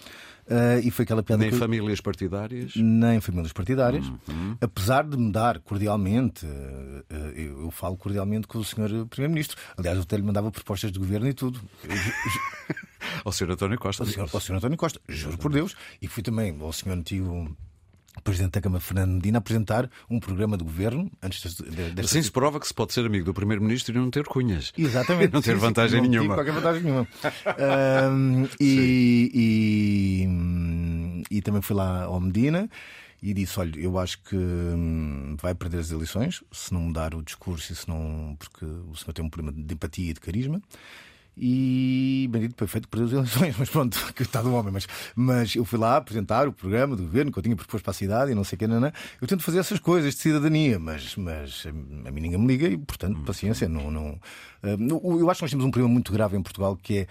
Uh, 0.47 0.79
e 0.85 0.93
foi 0.93 1.03
aquela 1.03 1.25
piada 1.25 1.43
Nem 1.43 1.51
que... 1.51 1.59
famílias 1.59 2.01
partidárias? 2.01 2.73
Nem 2.77 3.21
famílias 3.21 3.53
partidárias. 3.53 4.07
Uhum. 4.07 4.57
Apesar 4.61 5.03
de 5.05 5.17
me 5.17 5.33
dar 5.33 5.59
cordialmente, 5.59 6.47
uh, 6.47 7.05
eu, 7.35 7.63
eu, 7.63 7.71
falo 7.73 7.97
cordialmente 7.97 8.47
com 8.47 8.59
o 8.59 8.65
Sr. 8.65 9.07
Primeiro-Ministro. 9.11 9.57
Aliás, 9.77 9.97
eu 9.97 10.05
até 10.05 10.17
lhe 10.17 10.23
mandava 10.23 10.53
propostas 10.53 10.93
de 10.93 11.01
governo 11.01 11.27
e 11.29 11.35
tudo. 11.35 11.61
ao 13.25 13.33
Sr. 13.33 13.51
António 13.51 13.79
Costa. 13.79 14.05
Ao. 14.05 14.29
Ao 14.33 14.41
Sr. 14.41 14.55
António 14.55 14.77
Costa, 14.77 15.01
juro 15.09 15.37
por 15.37 15.51
Deus. 15.51 15.75
E 16.01 16.07
fui 16.07 16.23
também 16.23 16.57
ao 16.61 16.73
Sr. 16.73 16.93
Antigo 16.93 17.57
Presidente 18.23 18.53
da 18.53 18.61
Câmara, 18.61 18.81
Fernando 18.81 19.13
Medina, 19.13 19.39
apresentar 19.39 19.91
um 20.11 20.19
programa 20.19 20.57
de 20.57 20.65
governo 20.65 21.11
antes 21.23 21.43
desta... 21.43 21.65
Assim 22.01 22.23
se 22.23 22.31
prova 22.31 22.59
que 22.59 22.67
se 22.67 22.75
pode 22.75 22.93
ser 22.93 23.07
amigo 23.07 23.25
do 23.25 23.35
Primeiro-Ministro 23.35 23.95
e 23.95 23.99
não 23.99 24.11
ter 24.11 24.25
cunhas. 24.25 24.73
Exatamente. 24.77 25.33
não 25.35 25.43
ter 25.43 25.55
sim, 25.55 25.61
vantagem 25.61 26.03
sim, 26.03 26.09
nenhuma. 26.09 26.29
Não 26.29 26.35
qualquer 26.35 26.53
vantagem 26.53 26.83
nenhuma. 26.83 27.07
um, 28.11 28.49
e, 28.61 29.31
e, 31.31 31.37
e, 31.37 31.43
também 31.43 31.63
fui 31.63 31.77
lá 31.77 32.05
ao 32.05 32.21
Medina 32.21 32.69
e 33.23 33.33
disse: 33.33 33.59
Olha, 33.61 33.79
eu 33.79 33.99
acho 33.99 34.19
que 34.23 34.37
hum, 34.37 35.37
vai 35.41 35.55
perder 35.55 35.79
as 35.79 35.91
eleições 35.91 36.43
se 36.53 36.73
não 36.73 36.81
mudar 36.83 37.15
o 37.15 37.23
discurso 37.23 37.73
e 37.73 37.77
se 37.77 37.89
não. 37.89 38.37
porque 38.39 38.65
o 38.65 38.95
senhor 38.97 39.13
tem 39.13 39.25
um 39.25 39.31
problema 39.31 39.57
de 39.57 39.75
empatia 39.75 40.11
e 40.11 40.15
de 40.15 40.21
carisma 40.21 40.61
e 41.37 42.29
bendito 42.31 42.55
perfeito 42.55 42.89
perdeu 42.89 43.07
as 43.07 43.13
eleições, 43.13 43.57
mas 43.61 43.69
pronto, 43.69 44.15
coitado 44.17 44.49
do 44.49 44.55
homem. 44.55 44.73
Mas, 44.73 44.87
mas 45.15 45.55
eu 45.55 45.65
fui 45.65 45.79
lá 45.79 45.97
apresentar 45.97 46.49
o 46.49 46.53
programa 46.53 46.97
do 46.97 47.03
governo 47.03 47.31
que 47.31 47.39
eu 47.39 47.43
tinha 47.43 47.55
proposto 47.55 47.85
para 47.85 47.91
a 47.91 47.95
cidade 47.95 48.33
e 48.33 48.35
não 48.35 48.43
sei 48.43 48.57
o 48.57 48.59
que, 48.59 48.67
não, 48.67 48.81
não. 48.81 48.93
eu 49.21 49.29
tento 49.29 49.43
fazer 49.43 49.59
essas 49.59 49.79
coisas 49.79 50.15
de 50.15 50.21
cidadania, 50.21 50.79
mas, 50.79 51.15
mas 51.17 51.67
a 51.67 52.11
mim 52.11 52.21
ninguém 52.21 52.39
me 52.39 52.47
liga 52.47 52.69
e, 52.69 52.79
portanto, 52.79 53.21
paciência. 53.21 53.69
Não, 53.69 53.91
não, 53.91 54.19
eh, 54.63 54.77
eu 54.81 55.31
acho 55.31 55.39
que 55.39 55.45
nós 55.45 55.51
temos 55.51 55.65
um 55.65 55.71
problema 55.71 55.93
muito 55.93 56.13
grave 56.13 56.37
em 56.37 56.43
Portugal 56.43 56.77
que 56.81 57.01
é 57.01 57.07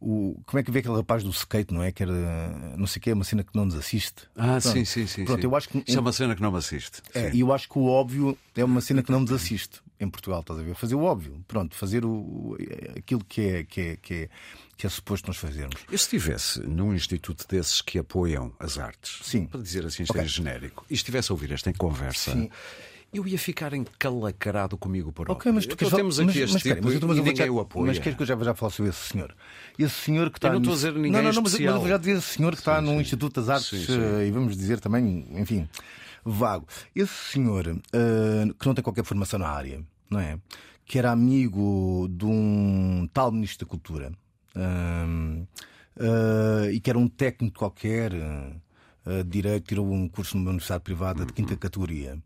o, 0.00 0.40
como 0.46 0.60
é 0.60 0.62
que 0.62 0.70
vê 0.70 0.78
aquele 0.78 0.94
rapaz 0.94 1.22
do 1.22 1.30
skate, 1.30 1.74
não 1.74 1.82
é? 1.82 1.90
Que 1.90 2.02
era, 2.02 2.76
não 2.76 2.86
sei 2.86 3.00
o 3.00 3.02
que, 3.02 3.10
é 3.10 3.14
uma 3.14 3.24
cena 3.24 3.42
que 3.42 3.54
não 3.54 3.64
nos 3.64 3.74
assiste. 3.74 4.22
Ah, 4.36 4.58
Pronto. 4.60 4.68
sim, 4.68 4.84
sim, 4.84 5.06
sim. 5.06 5.24
Pronto, 5.24 5.40
sim. 5.40 5.46
Eu 5.46 5.56
acho 5.56 5.68
que, 5.68 5.82
Isso 5.86 5.98
é 5.98 6.00
uma 6.00 6.12
cena 6.12 6.34
que 6.36 6.42
não 6.42 6.52
me 6.52 6.58
assiste. 6.58 7.02
É, 7.14 7.32
e 7.34 7.40
eu 7.40 7.52
acho 7.52 7.68
que 7.68 7.78
o 7.78 7.86
óbvio 7.86 8.36
é 8.56 8.64
uma 8.64 8.80
cena 8.80 9.02
que 9.02 9.10
não 9.10 9.20
nos 9.20 9.32
assiste 9.32 9.80
em 10.00 10.08
Portugal, 10.08 10.40
estás 10.40 10.60
a 10.60 10.62
ver? 10.62 10.74
Fazer 10.76 10.94
o 10.94 11.02
óbvio, 11.02 11.44
pronto, 11.48 11.74
fazer 11.74 12.04
o, 12.04 12.56
aquilo 12.96 13.24
que 13.24 13.40
é, 13.40 13.64
que 13.64 13.80
é, 13.80 13.96
que 13.96 14.14
é, 14.14 14.28
que 14.76 14.86
é 14.86 14.90
suposto 14.90 15.26
nós 15.26 15.36
fazermos. 15.36 15.80
Eu 15.90 15.98
se 15.98 16.04
estivesse 16.04 16.60
num 16.60 16.94
instituto 16.94 17.44
desses 17.48 17.82
que 17.82 17.98
apoiam 17.98 18.52
as 18.60 18.78
artes, 18.78 19.18
Sim. 19.24 19.46
para 19.46 19.60
dizer 19.60 19.84
assim, 19.84 20.04
isto 20.04 20.12
okay. 20.12 20.22
é 20.22 20.28
genérico, 20.28 20.86
e 20.88 20.94
estivesse 20.94 21.32
a 21.32 21.34
ouvir 21.34 21.52
esta 21.52 21.72
conversa. 21.72 22.32
Sim 22.32 22.48
eu 23.12 23.26
ia 23.26 23.38
ficar 23.38 23.72
encalacrado 23.72 24.76
comigo 24.76 25.10
por 25.10 25.30
Ok, 25.30 25.50
mas 25.50 25.66
tu 25.66 25.72
então, 25.72 25.90
temos 25.90 26.20
aqui 26.20 26.26
mas, 26.26 26.36
este 26.36 26.52
mas, 26.52 26.62
tipo 26.62 26.84
mas, 26.84 27.00
mas, 27.00 27.18
e 27.18 27.22
ninguém 27.22 27.48
o 27.48 27.58
apoia. 27.58 27.86
Mas 27.86 27.98
queres 27.98 28.16
que 28.16 28.22
eu 28.22 28.26
já, 28.26 28.36
já 28.36 28.54
fale 28.54 28.72
sobre 28.72 28.90
esse 28.90 29.00
senhor? 29.00 29.34
Esse 29.78 29.94
senhor 29.94 30.30
que 30.30 30.38
está... 30.38 30.48
Eu 30.48 30.52
não 30.52 30.60
estou 30.60 30.72
a 30.72 30.76
dizer 30.76 30.92
ninguém 30.92 31.12
Não, 31.12 31.22
não, 31.22 31.32
não, 31.32 31.42
mas, 31.42 31.52
mas 31.52 31.60
eu 31.60 31.88
já 31.88 31.96
dizer 31.96 32.18
esse 32.18 32.34
senhor 32.34 32.50
que 32.50 32.58
sim, 32.58 32.62
está 32.62 32.80
sim. 32.80 32.86
num 32.86 33.00
Instituto 33.00 33.40
das 33.40 33.48
Artes 33.48 33.86
sim, 33.86 33.98
uh, 33.98 34.22
e 34.22 34.30
vamos 34.30 34.56
dizer 34.56 34.78
também, 34.80 35.26
enfim, 35.30 35.66
vago. 36.24 36.66
Esse 36.94 37.14
senhor 37.32 37.66
uh, 37.66 38.54
que 38.54 38.66
não 38.66 38.74
tem 38.74 38.82
qualquer 38.82 39.04
formação 39.04 39.38
na 39.38 39.48
área, 39.48 39.82
não 40.10 40.20
é? 40.20 40.38
Que 40.84 40.98
era 40.98 41.10
amigo 41.10 42.08
de 42.10 42.26
um 42.26 43.08
tal 43.12 43.32
Ministro 43.32 43.66
da 43.66 43.70
Cultura 43.70 44.12
uh, 44.54 45.46
e 46.70 46.78
que 46.78 46.90
era 46.90 46.98
um 46.98 47.08
técnico 47.08 47.58
qualquer... 47.58 48.12
Uh, 48.12 49.24
direito, 49.24 49.68
tirou 49.68 49.90
um 49.90 50.06
curso 50.06 50.36
numa 50.36 50.50
universidade 50.50 50.84
privada 50.84 51.24
de 51.24 51.32
quinta 51.32 51.56
categoria. 51.56 52.18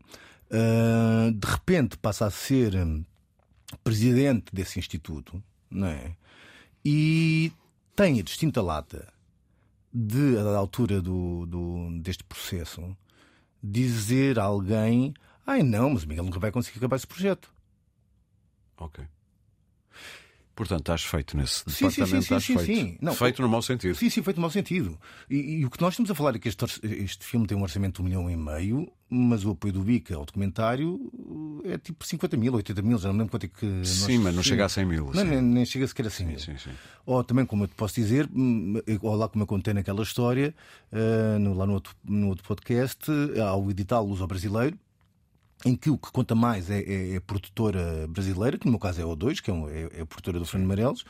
Uh, 0.51 1.31
de 1.31 1.47
repente 1.47 1.97
passa 1.97 2.25
a 2.25 2.31
ser 2.31 2.73
presidente 3.83 4.53
desse 4.53 4.77
instituto, 4.79 5.41
não 5.69 5.87
é? 5.87 6.15
E 6.85 7.51
tem 7.95 8.19
a 8.19 8.23
distinta 8.23 8.61
lata 8.61 9.11
de, 9.93 10.37
a 10.37 10.57
altura 10.57 11.01
do, 11.01 11.45
do, 11.45 11.99
deste 12.01 12.23
processo, 12.23 12.95
dizer 13.61 14.39
a 14.39 14.43
alguém: 14.43 15.13
ai 15.45 15.63
não, 15.63 15.91
mas 15.91 16.03
o 16.03 16.07
Miguel 16.07 16.25
nunca 16.25 16.39
vai 16.39 16.51
conseguir 16.51 16.79
acabar 16.79 16.95
esse 16.95 17.07
projeto. 17.07 17.53
Ok. 18.77 19.05
Portanto, 20.55 20.81
estás 20.81 21.03
feito 21.03 21.35
nesse 21.35 21.63
sim, 21.67 21.87
departamento, 21.87 22.05
sim, 22.05 22.09
sim, 22.11 22.19
estás 22.19 22.45
feito. 22.45 22.65
Sim, 22.65 22.97
Não, 23.01 23.15
feito 23.15 23.41
no 23.41 23.49
mau 23.49 23.61
sentido. 23.61 23.95
Sim, 23.95 24.09
sim, 24.09 24.21
feito 24.21 24.37
no 24.37 24.41
mau 24.41 24.51
sentido. 24.51 24.99
E, 25.27 25.35
e, 25.61 25.65
o 25.65 25.69
que 25.71 25.81
nós 25.81 25.93
estamos 25.93 26.11
a 26.11 26.15
falar 26.15 26.35
é 26.35 26.39
que 26.39 26.47
este, 26.47 26.63
este 26.83 27.25
filme 27.25 27.47
tem 27.47 27.57
um 27.57 27.63
orçamento 27.63 27.95
de 27.95 28.01
um 28.01 28.05
milhão 28.05 28.29
e 28.29 28.35
meio, 28.37 28.87
mas 29.09 29.43
o 29.45 29.49
apoio 29.51 29.73
do 29.73 29.81
BICA 29.81 30.15
ao 30.15 30.25
documentário 30.25 31.11
é 31.65 31.77
tipo 31.79 32.05
50 32.05 32.37
mil, 32.37 32.53
80 32.53 32.81
mil, 32.83 32.99
já 32.99 33.07
não 33.09 33.15
lembro 33.17 33.31
quanto 33.31 33.45
é 33.45 33.49
que. 33.49 33.65
nós- 33.65 33.87
Sim, 33.89 34.19
mas 34.19 34.35
não 34.35 34.43
chega 34.43 34.65
a 34.65 34.69
100 34.69 34.85
mil. 34.85 35.05
Não, 35.05 35.23
sim. 35.23 35.29
nem, 35.29 35.41
nem 35.41 35.65
chega 35.65 35.87
sequer 35.87 36.05
a 36.05 36.09
100 36.11 36.27
mil. 36.27 36.39
sim, 36.39 36.55
sim. 36.57 36.69
Ou 37.05 37.23
também, 37.23 37.45
como 37.47 37.63
eu 37.63 37.67
te 37.67 37.75
posso 37.75 37.95
dizer, 37.95 38.29
hum, 38.31 38.75
ou 39.01 39.15
lá 39.15 39.27
como 39.27 39.41
eu 39.43 39.47
contei 39.47 39.73
naquela 39.73 40.03
história, 40.03 40.53
eh, 40.91 41.37
no- 41.39 41.55
lá 41.55 41.65
no 41.65 41.73
outro, 41.73 41.95
no 42.03 42.27
outro 42.29 42.43
podcast, 42.47 43.09
eh, 43.35 43.41
há 43.41 43.55
o 43.55 43.71
edital 43.71 44.05
Luso 44.05 44.25
Brasileiro, 44.27 44.77
em 45.65 45.75
que 45.75 45.89
o 45.89 45.97
que 45.97 46.11
conta 46.11 46.35
mais 46.35 46.69
é, 46.69 46.79
é- 46.81 47.11
é 47.13 47.15
a 47.17 47.21
produtora 47.21 48.05
brasileira, 48.09 48.57
que 48.57 48.65
no 48.65 48.71
meu 48.71 48.79
caso 48.79 48.99
é 48.99 49.03
a 49.03 49.07
O2, 49.07 49.39
que 49.41 49.49
é, 49.49 49.53
um- 49.53 49.69
é- 49.69 49.89
é 49.93 50.01
a 50.01 50.05
produtora 50.05 50.39
do 50.39 50.45
Fernando 50.45 50.67
Marelos, 50.67 51.05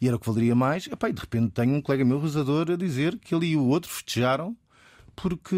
e 0.00 0.06
era 0.06 0.16
o 0.16 0.18
que 0.20 0.26
valeria 0.26 0.54
mais. 0.54 0.86
Epá, 0.86 1.08
e 1.08 1.12
de 1.12 1.20
repente 1.20 1.50
tenho 1.52 1.74
um 1.74 1.82
colega 1.82 2.04
meu, 2.04 2.18
realizador, 2.18 2.70
a 2.70 2.76
dizer 2.76 3.18
que 3.18 3.34
ele 3.34 3.46
e 3.48 3.56
o 3.56 3.64
outro 3.66 3.90
festejaram 3.90 4.56
porque 5.16 5.56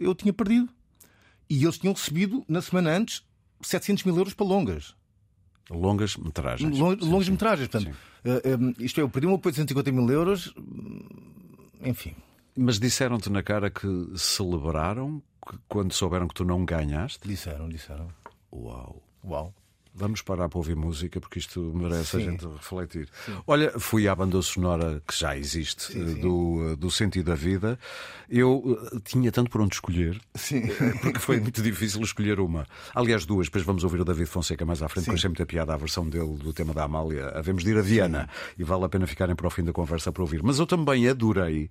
eu 0.00 0.14
tinha 0.14 0.32
perdido. 0.32 0.68
E 1.48 1.62
eles 1.64 1.78
tinham 1.78 1.94
recebido, 1.94 2.44
na 2.48 2.60
semana 2.62 2.90
antes, 2.96 3.22
700 3.62 4.04
mil 4.04 4.16
euros 4.16 4.34
para 4.34 4.46
longas. 4.46 4.94
Longas 5.70 6.16
metragens. 6.16 6.78
Long- 6.78 6.98
Sim, 6.98 7.08
longas 7.08 7.26
sim. 7.26 7.32
metragens. 7.32 7.68
Portanto, 7.68 7.96
eh, 8.24 8.42
eh, 8.44 8.84
isto 8.84 8.98
é, 9.00 9.02
eu 9.02 9.08
perdi 9.08 9.26
um 9.26 9.34
apoio 9.34 9.52
de 9.52 9.56
150 9.56 9.90
mil 9.92 10.08
euros. 10.10 10.52
hum, 10.56 11.00
Enfim. 11.82 12.14
Mas 12.56 12.78
disseram-te 12.78 13.30
na 13.30 13.42
cara 13.42 13.70
que 13.70 13.86
celebraram 14.16 15.22
que- 15.48 15.58
quando 15.68 15.92
souberam 15.92 16.26
que 16.28 16.34
tu 16.34 16.44
não 16.44 16.64
ganhaste? 16.64 17.26
Disseram, 17.26 17.68
disseram. 17.68 18.08
Uau! 18.52 19.02
Uau. 19.24 19.54
Vamos 19.92 20.22
parar 20.22 20.48
para 20.48 20.56
ouvir 20.56 20.76
música 20.76 21.20
porque 21.20 21.40
isto 21.40 21.60
merece 21.74 22.16
a 22.16 22.20
Sim. 22.20 22.30
gente 22.30 22.46
refletir. 22.46 23.08
Olha, 23.44 23.72
fui 23.78 24.06
à 24.06 24.14
banda 24.14 24.40
sonora 24.40 25.02
que 25.06 25.18
já 25.18 25.36
existe 25.36 25.98
eh, 25.98 26.14
Do, 26.14 26.70
eh, 26.72 26.76
do 26.76 26.92
Sentido 26.92 27.26
da 27.26 27.34
Vida. 27.34 27.76
Eu 28.28 28.78
eh, 28.94 28.98
tinha 29.04 29.32
tanto 29.32 29.50
por 29.50 29.60
onde 29.60 29.74
escolher. 29.74 30.20
Sim. 30.36 30.62
Porque 31.02 31.18
foi 31.18 31.40
muito 31.40 31.60
difícil 31.60 32.00
escolher 32.02 32.38
uma. 32.38 32.68
Aliás, 32.94 33.26
duas. 33.26 33.48
Depois 33.48 33.64
vamos 33.64 33.82
ouvir 33.82 34.00
o 34.00 34.04
David 34.04 34.26
Fonseca 34.26 34.64
mais 34.64 34.80
à 34.80 34.88
frente, 34.88 35.06
porque 35.06 35.18
achei 35.18 35.28
muita 35.28 35.44
piada 35.44 35.74
a 35.74 35.76
versão 35.76 36.08
dele 36.08 36.36
do 36.36 36.52
tema 36.52 36.72
da 36.72 36.84
Amália. 36.84 37.28
Havemos 37.30 37.64
de 37.64 37.70
ir 37.70 37.76
a 37.76 37.82
Viana 37.82 38.28
e 38.56 38.62
vale 38.62 38.84
a 38.84 38.88
pena 38.88 39.08
ficarem 39.08 39.34
para 39.34 39.48
o 39.48 39.50
fim 39.50 39.64
da 39.64 39.72
conversa 39.72 40.12
para 40.12 40.22
ouvir. 40.22 40.40
Mas 40.40 40.60
eu 40.60 40.68
também 40.68 41.08
adorei 41.08 41.68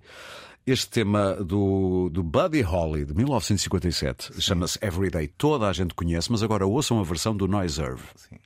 este 0.66 0.88
tema 0.88 1.34
do, 1.36 2.10
do 2.10 2.22
Buddy 2.22 2.60
Holly 2.60 3.04
de 3.04 3.14
1957. 3.14 4.40
Chama-se 4.40 4.78
Everyday. 4.82 5.26
Toda 5.26 5.68
a 5.68 5.72
gente 5.72 5.94
conhece, 5.94 6.30
mas 6.30 6.42
agora 6.42 6.66
ouçam 6.66 7.00
a 7.00 7.02
versão 7.02 7.36
do 7.36 7.48
Noiserve. 7.48 8.02
Sim. 8.16 8.36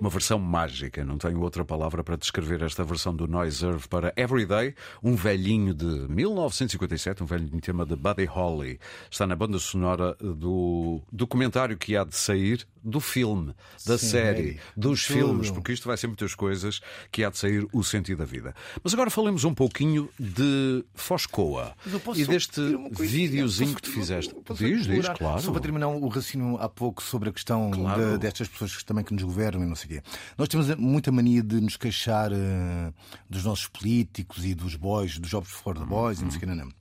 Uma 0.00 0.08
versão 0.08 0.38
mágica, 0.38 1.04
não 1.04 1.18
tenho 1.18 1.40
outra 1.40 1.62
palavra 1.62 2.02
para 2.02 2.16
descrever 2.16 2.62
esta 2.62 2.82
versão 2.82 3.14
do 3.14 3.28
Noiserve 3.28 3.86
para 3.86 4.12
Everyday, 4.16 4.74
um 5.02 5.14
velhinho 5.14 5.74
de 5.74 5.84
1957, 5.84 7.22
um 7.22 7.26
velhinho 7.26 7.60
tema 7.60 7.84
de 7.84 7.94
Buddy 7.94 8.24
Holly. 8.24 8.80
Está 9.10 9.26
na 9.26 9.36
banda 9.36 9.58
sonora 9.58 10.14
do 10.14 11.02
documentário 11.12 11.76
que 11.76 11.96
há 11.98 12.04
de 12.04 12.16
sair 12.16 12.66
do 12.82 13.00
filme, 13.00 13.54
da 13.86 13.98
Sim, 13.98 14.06
série, 14.08 14.50
é. 14.50 14.58
dos 14.76 15.04
Tudo. 15.06 15.16
filmes, 15.16 15.50
porque 15.50 15.72
isto 15.72 15.86
vai 15.86 15.96
ser 15.96 16.06
muitas 16.06 16.34
coisas 16.34 16.80
que 17.12 17.22
há 17.24 17.30
de 17.30 17.38
sair 17.38 17.66
o 17.72 17.82
sentido 17.84 18.18
da 18.18 18.24
vida. 18.24 18.54
Mas 18.82 18.94
agora 18.94 19.10
falemos 19.10 19.44
um 19.44 19.54
pouquinho 19.54 20.08
de 20.18 20.84
Foscoa 20.94 21.74
e 22.16 22.24
deste 22.24 22.60
videozinho 22.98 23.70
Posso- 23.72 23.76
que 23.76 23.82
tu 23.82 23.90
fizeste. 23.92 24.34
posso 24.44 24.64
Diz, 24.64 24.86
diz, 24.86 25.08
claro. 25.10 25.40
Só 25.42 25.50
para 25.52 25.60
terminar 25.60 25.88
o 25.88 26.08
raciocínio 26.08 26.56
há 26.58 26.68
pouco 26.68 27.02
sobre 27.02 27.28
a 27.28 27.32
questão 27.32 27.70
Claro. 27.70 28.12
de- 28.12 28.18
destas 28.18 28.48
pessoas 28.48 28.76
que 28.76 28.84
também 28.84 29.04
que 29.04 29.12
nos 29.14 29.22
governam 29.22 29.64
e 29.64 29.66
não 29.68 29.76
sei 29.76 29.86
o 29.86 29.88
quê. 30.02 30.08
Nós 30.38 30.48
temos 30.48 30.74
muita 30.76 31.10
mania 31.12 31.42
de 31.42 31.60
nos 31.60 31.76
queixar 31.76 32.30
eh, 32.32 32.92
dos 33.28 33.44
nossos 33.44 33.66
políticos 33.68 34.44
e 34.44 34.54
dos 34.54 34.74
boys, 34.76 35.18
dos 35.18 35.30
jogos 35.30 35.50
fora 35.50 35.78
de 35.80 35.86
boys 35.86 36.20
e 36.20 36.24
não 36.24 36.30
sei 36.30 36.38
o 36.38 36.40
quê, 36.40 36.46
não, 36.46 36.54
não. 36.54 36.79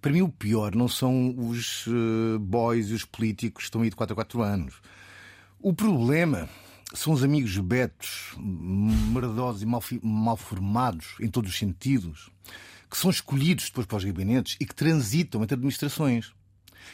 Para 0.00 0.12
mim, 0.12 0.22
o 0.22 0.28
pior 0.28 0.74
não 0.74 0.88
são 0.88 1.34
os 1.36 1.84
eh, 1.86 2.38
boys 2.38 2.88
e 2.88 2.94
os 2.94 3.04
políticos 3.04 3.64
que 3.64 3.66
estão 3.68 3.82
aí 3.82 3.90
de 3.90 3.96
4 3.96 4.14
a 4.14 4.16
4 4.16 4.42
anos. 4.42 4.74
O 5.58 5.74
problema 5.74 6.48
são 6.94 7.12
os 7.12 7.22
amigos 7.22 7.56
betos, 7.58 8.34
merdosos 8.38 9.62
e 9.62 9.66
mal, 9.66 9.82
mal 10.02 10.36
formados 10.36 11.14
em 11.20 11.28
todos 11.28 11.50
os 11.50 11.58
sentidos, 11.58 12.30
que 12.90 12.96
são 12.96 13.10
escolhidos 13.10 13.66
depois 13.66 13.86
para 13.86 13.98
os 13.98 14.04
gabinetes 14.04 14.56
e 14.58 14.66
que 14.66 14.74
transitam 14.74 15.42
entre 15.42 15.54
administrações. 15.54 16.32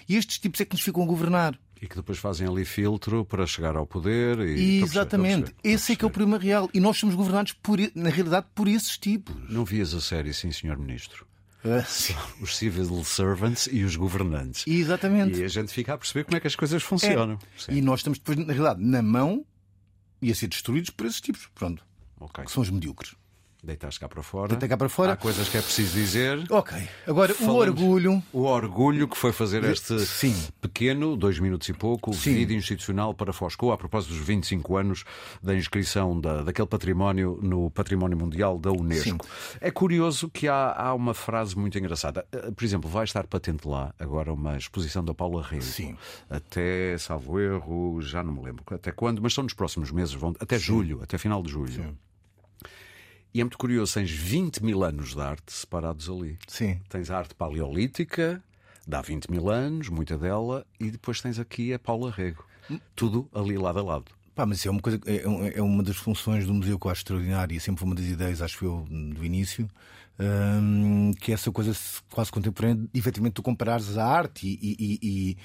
E 0.09 0.17
estes 0.17 0.39
tipos 0.39 0.61
é 0.61 0.65
que 0.65 0.75
nos 0.75 0.83
ficam 0.83 1.03
a 1.03 1.07
governar. 1.07 1.59
E 1.81 1.87
que 1.87 1.97
depois 1.97 2.19
fazem 2.19 2.49
ali 2.49 2.65
filtro 2.65 3.25
para 3.25 3.47
chegar 3.47 3.77
ao 3.77 3.87
poder. 3.87 4.41
E... 4.41 4.83
Exatamente. 4.83 5.53
perceber, 5.53 5.61
Esse 5.63 5.93
é 5.93 5.97
que 5.97 6.05
é 6.05 6.09
o 6.09 6.11
problema 6.11 6.43
real. 6.43 6.69
E 6.75 6.81
nós 6.81 6.99
somos 6.99 7.15
governados, 7.15 7.53
por, 7.53 7.79
na 7.95 8.11
realidade, 8.11 8.47
por 8.55 8.67
esses 8.67 8.99
tipos. 8.99 9.37
Não 9.49 9.65
vias 9.65 9.95
a 9.95 10.01
série, 10.01 10.33
sim, 10.33 10.51
senhor 10.51 10.79
Ministro. 10.79 11.27
Os 12.41 12.57
civil 12.57 13.05
servants 13.05 13.69
e 13.71 13.85
os 13.85 13.97
governantes. 13.97 14.67
Exatamente. 14.67 15.41
E 15.41 15.45
a 15.45 15.49
gente 15.49 15.73
fica 15.73 15.95
a 15.95 15.99
perceber 15.99 16.25
como 16.25 16.37
é 16.37 16.41
que 16.41 16.47
as 16.47 16.57
coisas 16.57 16.83
funcionam. 16.83 17.39
Sim. 17.57 17.73
E 17.73 17.83
nós 17.83 18.01
estamos 18.01 18.19
depois, 18.19 18.39
na 18.39 18.53
realidade, 18.53 18.83
na 18.83 19.03
mão 19.03 19.45
e 20.21 20.31
a 20.31 20.35
ser 20.35 20.49
destruídos 20.49 20.91
por 20.91 21.07
esses 21.07 21.21
tipos. 21.21 21.49
Pronto. 21.55 21.85
Ok. 22.21 22.45
Que 22.45 22.51
são 22.51 22.63
os 22.63 22.71
medíocres. 22.71 23.15
Deitaste 23.67 23.99
cá 23.99 24.09
para 24.09 24.23
fora. 24.23 24.49
Deitei 24.49 24.69
cá 24.69 24.77
para 24.77 24.89
fora. 24.89 25.13
Há 25.15 25.17
coisas 25.17 25.49
que 25.49 25.59
é 25.59 25.61
preciso 25.61 25.93
dizer. 25.93 26.45
Ok. 26.51 26.77
Agora, 27.07 27.33
o 27.33 27.35
Falamos- 27.35 27.61
orgulho. 27.69 28.23
O 28.33 28.43
orgulho 28.43 29.09
que 29.09 29.17
foi 29.17 29.33
fazer 29.33 29.65
este 29.65 29.99
Sim. 30.01 30.35
pequeno, 30.61 31.17
dois 31.17 31.39
minutos 31.41 31.69
e 31.69 31.73
pouco, 31.73 32.15
Sim. 32.15 32.35
vídeo 32.35 32.57
institucional 32.57 33.13
para 33.13 33.33
Foscoa, 33.33 33.75
a 33.75 33.77
propósito 33.77 34.15
dos 34.15 34.25
25 34.25 34.77
anos 34.77 35.05
da 35.43 35.55
inscrição 35.55 36.19
da, 36.21 36.43
daquele 36.43 36.69
património 36.69 37.41
no 37.43 37.69
Património 37.71 38.17
Mundial 38.17 38.57
da 38.59 38.71
Unesco. 38.71 39.27
É 39.61 39.71
curioso 39.71 40.31
que 40.31 40.47
há, 40.47 40.73
há 40.73 40.95
uma 40.95 41.13
frase 41.13 41.59
muito 41.59 41.77
engraçada. 41.79 42.25
Eh, 42.31 42.51
Por 42.53 42.65
exemplo, 42.65 42.89
vai 42.89 43.03
estar 43.05 43.27
patente 43.27 43.67
lá 43.67 43.93
agora 43.99 44.33
uma 44.33 44.57
exposição 44.57 45.05
da 45.05 45.13
Paula 45.13 45.43
Rego. 45.43 45.63
Sim. 45.65 45.97
Até, 46.31 46.97
salvo 46.99 47.41
erro, 47.41 48.01
já 48.01 48.23
não 48.23 48.33
me 48.33 48.43
lembro 48.45 48.63
até 48.71 48.93
quando, 48.93 49.21
mas 49.21 49.35
são 49.35 49.43
nos 49.43 49.55
próximos 49.55 49.91
meses, 49.91 50.15
vão, 50.15 50.35
até 50.39 50.57
julho, 50.59 51.01
até 51.03 51.19
final 51.19 51.43
de 51.43 51.51
julho. 51.51 51.97
E 53.37 53.41
é 53.43 53.45
muito 53.45 53.59
curioso, 53.59 53.93
tens 53.93 54.11
20 54.11 54.65
mil 54.65 54.83
anos 54.83 55.15
de 55.15 55.21
arte 55.21 55.53
separados 55.53 56.09
ali. 56.09 56.39
Sim. 56.49 56.81
Tens 56.89 57.11
a 57.11 57.19
arte 57.19 57.35
paleolítica, 57.35 58.43
de 58.89 58.97
há 58.97 59.03
20 59.03 59.31
mil 59.31 59.51
anos, 59.51 59.91
muita 59.91 60.17
dela, 60.17 60.67
e 60.81 60.91
depois 60.91 61.21
tens 61.21 61.39
aqui 61.39 61.71
a 61.75 61.79
Paula 61.79 62.11
Rego. 62.11 62.47
Tudo 62.95 63.29
ali 63.35 63.59
lado 63.59 63.81
a 63.81 63.83
lado. 63.83 64.07
Pá, 64.37 64.45
mas 64.45 64.65
é 64.67 64.71
uma, 64.71 64.81
coisa, 64.81 65.01
é, 65.07 65.27
um- 65.27 65.47
é 65.47 65.63
uma 65.63 65.83
das 65.83 65.97
funções 65.97 66.47
do 66.47 66.53
museu 66.53 66.79
que 66.79 66.87
eu 66.87 66.91
acho 66.91 67.01
extraordinária 67.01 67.57
e 67.57 67.59
sempre 67.59 67.81
foi 67.81 67.89
uma 67.89 67.95
das 67.95 68.05
ideias, 68.05 68.43
acho 68.43 68.63
eu, 68.67 68.87
do 68.89 69.25
início, 69.25 69.67
hum, 70.21 71.13
que 71.19 71.31
é 71.33 71.35
essa 71.35 71.51
coisa 71.51 71.75
quase 72.11 72.31
contemporânea, 72.31 72.87
efetivamente, 72.93 73.33
tu 73.33 73.43
comparares 73.43 73.97
a 73.97 74.05
arte 74.07 74.47
e, 74.47 74.77
e, 74.79 75.37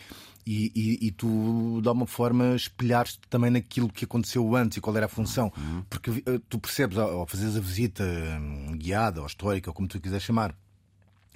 e, 0.45 1.07
e, 1.07 1.11
tu, 1.11 1.79
de 1.81 1.87
alguma 1.87 2.05
forma, 2.05 2.53
espelhares 2.53 3.17
também 3.29 3.49
naquilo 3.49 3.87
que 3.87 4.03
aconteceu 4.03 4.53
antes 4.57 4.77
e 4.77 4.81
qual 4.81 4.97
era 4.97 5.05
a 5.05 5.09
função. 5.09 5.53
Porque 5.89 6.09
eh, 6.25 6.41
tu 6.49 6.59
percebes, 6.59 6.97
ao 6.97 7.25
fazeres 7.25 7.55
a 7.55 7.61
visita 7.61 8.03
hum, 8.03 8.73
guiada 8.77 9.21
ou 9.21 9.25
histórica, 9.27 9.69
ou 9.69 9.73
como 9.73 9.87
tu 9.87 10.01
quiseres 10.01 10.23
chamar, 10.25 10.53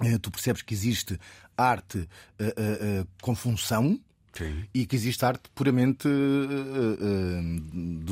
eh, 0.02 0.18
tu 0.18 0.30
percebes 0.30 0.60
que 0.60 0.74
existe 0.74 1.18
arte 1.56 2.06
eh, 2.38 2.54
eh, 2.54 2.78
eh, 3.00 3.06
com 3.22 3.34
função 3.34 3.98
Sim. 4.32 4.64
e 4.74 4.84
que 4.84 4.94
existe 4.96 5.24
arte 5.24 5.48
puramente 5.54 6.06
eh, 6.06 6.10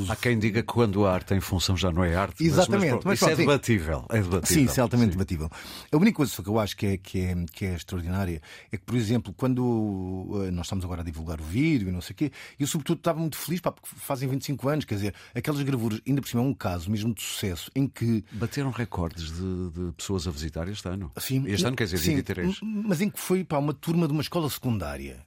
eh, 0.05 0.09
dos. 0.09 0.11
Há 0.11 0.17
quem 0.17 0.39
diga 0.39 0.61
que 0.63 0.67
quando 0.73 1.05
a 1.07 1.13
arte 1.15 1.27
tem 1.29 1.41
função 1.41 1.77
já 1.77 1.91
não 1.93 2.05
é 2.05 2.15
arte. 2.15 2.37
mas- 2.43 2.53
Exatamente, 2.53 2.81
Mas, 2.83 2.91
pronto, 2.91 3.07
mas 3.09 3.15
isso 3.19 3.25
é 3.25 3.29
pronto, 3.29 3.47
debatível. 3.47 4.07
É 4.11 4.21
debatível. 4.23 4.43
Sim, 4.47 4.65
isso 4.65 4.81
é 4.81 4.83
altamente 4.83 5.13
Sim. 5.13 5.19
debatível. 5.19 5.51
A 5.93 5.97
única 5.97 6.17
coisa 6.17 6.43
que 6.43 6.49
eu 6.49 6.59
acho 6.59 6.77
que 6.77 6.87
é, 6.87 6.97
que 6.97 7.21
é, 7.21 7.35
que 7.53 7.65
é 7.67 7.75
extraordinária 7.75 8.41
é 8.71 8.77
que, 8.77 8.83
por 8.85 8.95
exemplo, 8.97 9.33
quando 9.37 10.43
eh, 10.47 10.51
nós 10.51 10.67
estamos 10.67 10.85
agora 10.85 11.03
a 11.03 11.05
divulgar 11.05 11.41
o 11.41 11.45
vídeo 11.45 11.89
e 11.89 11.93
não 11.93 12.01
sei 12.01 12.13
o 12.13 12.17
quê, 12.17 12.33
eu 12.59 12.67
sobretudo 12.67 12.99
estava 12.99 13.19
muito 13.19 13.37
feliz 13.37 13.61
pá, 13.61 13.73
porque 13.73 13.89
fazem 13.97 14.29
25 14.29 14.69
anos, 14.69 14.85
quer 14.85 14.95
dizer, 14.97 15.15
aquelas 15.35 15.63
gravuras, 15.63 16.01
ainda 16.07 16.21
por 16.21 16.29
cima 16.29 16.43
é 16.43 16.47
um 16.47 16.55
caso 16.55 16.91
mesmo 16.91 17.15
de 17.15 17.23
sucesso 17.23 17.71
em 17.75 17.87
que 17.87 18.25
Bateram 18.33 18.71
recordes 18.71 19.33
de, 19.33 19.71
de 19.71 19.93
pessoas 19.97 20.27
a 20.27 20.31
visitar 20.31 20.69
este 20.69 20.87
ano. 20.89 21.11
Sim, 21.19 21.45
este 21.47 21.67
ano 21.67 21.77
quer 21.77 21.85
dizer 21.85 21.99
sim, 21.99 22.17
23. 22.17 22.61
m- 22.63 22.85
Mas 22.87 23.01
em 23.01 23.09
que 23.11 23.19
foi 23.21 23.45
para 23.45 23.59
uma 23.59 23.73
turma 23.73 24.07
de 24.07 24.13
uma 24.13 24.23
escola 24.23 24.49
secundária 24.51 25.25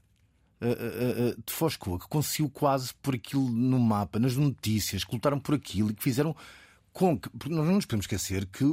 eh, 0.61 0.67
eh, 0.69 1.15
eh, 1.29 1.35
de 1.45 1.53
Foscoa 1.53 1.99
que 1.99 2.07
conseguiu 2.07 2.49
quase 2.49 2.93
pôr 2.95 3.15
aquilo 3.15 3.49
no 3.49 3.79
mapa, 3.79 4.19
nas 4.19 4.35
notícias, 4.35 5.03
que 5.03 5.13
lutaram 5.13 5.39
por 5.39 5.55
aquilo 5.55 5.91
e 5.91 5.93
que 5.93 6.03
fizeram 6.03 6.35
com 6.91 7.15
que. 7.15 7.29
Nós 7.47 7.67
não 7.67 7.75
nos 7.75 7.85
podemos 7.85 8.05
esquecer 8.05 8.47
que, 8.47 8.63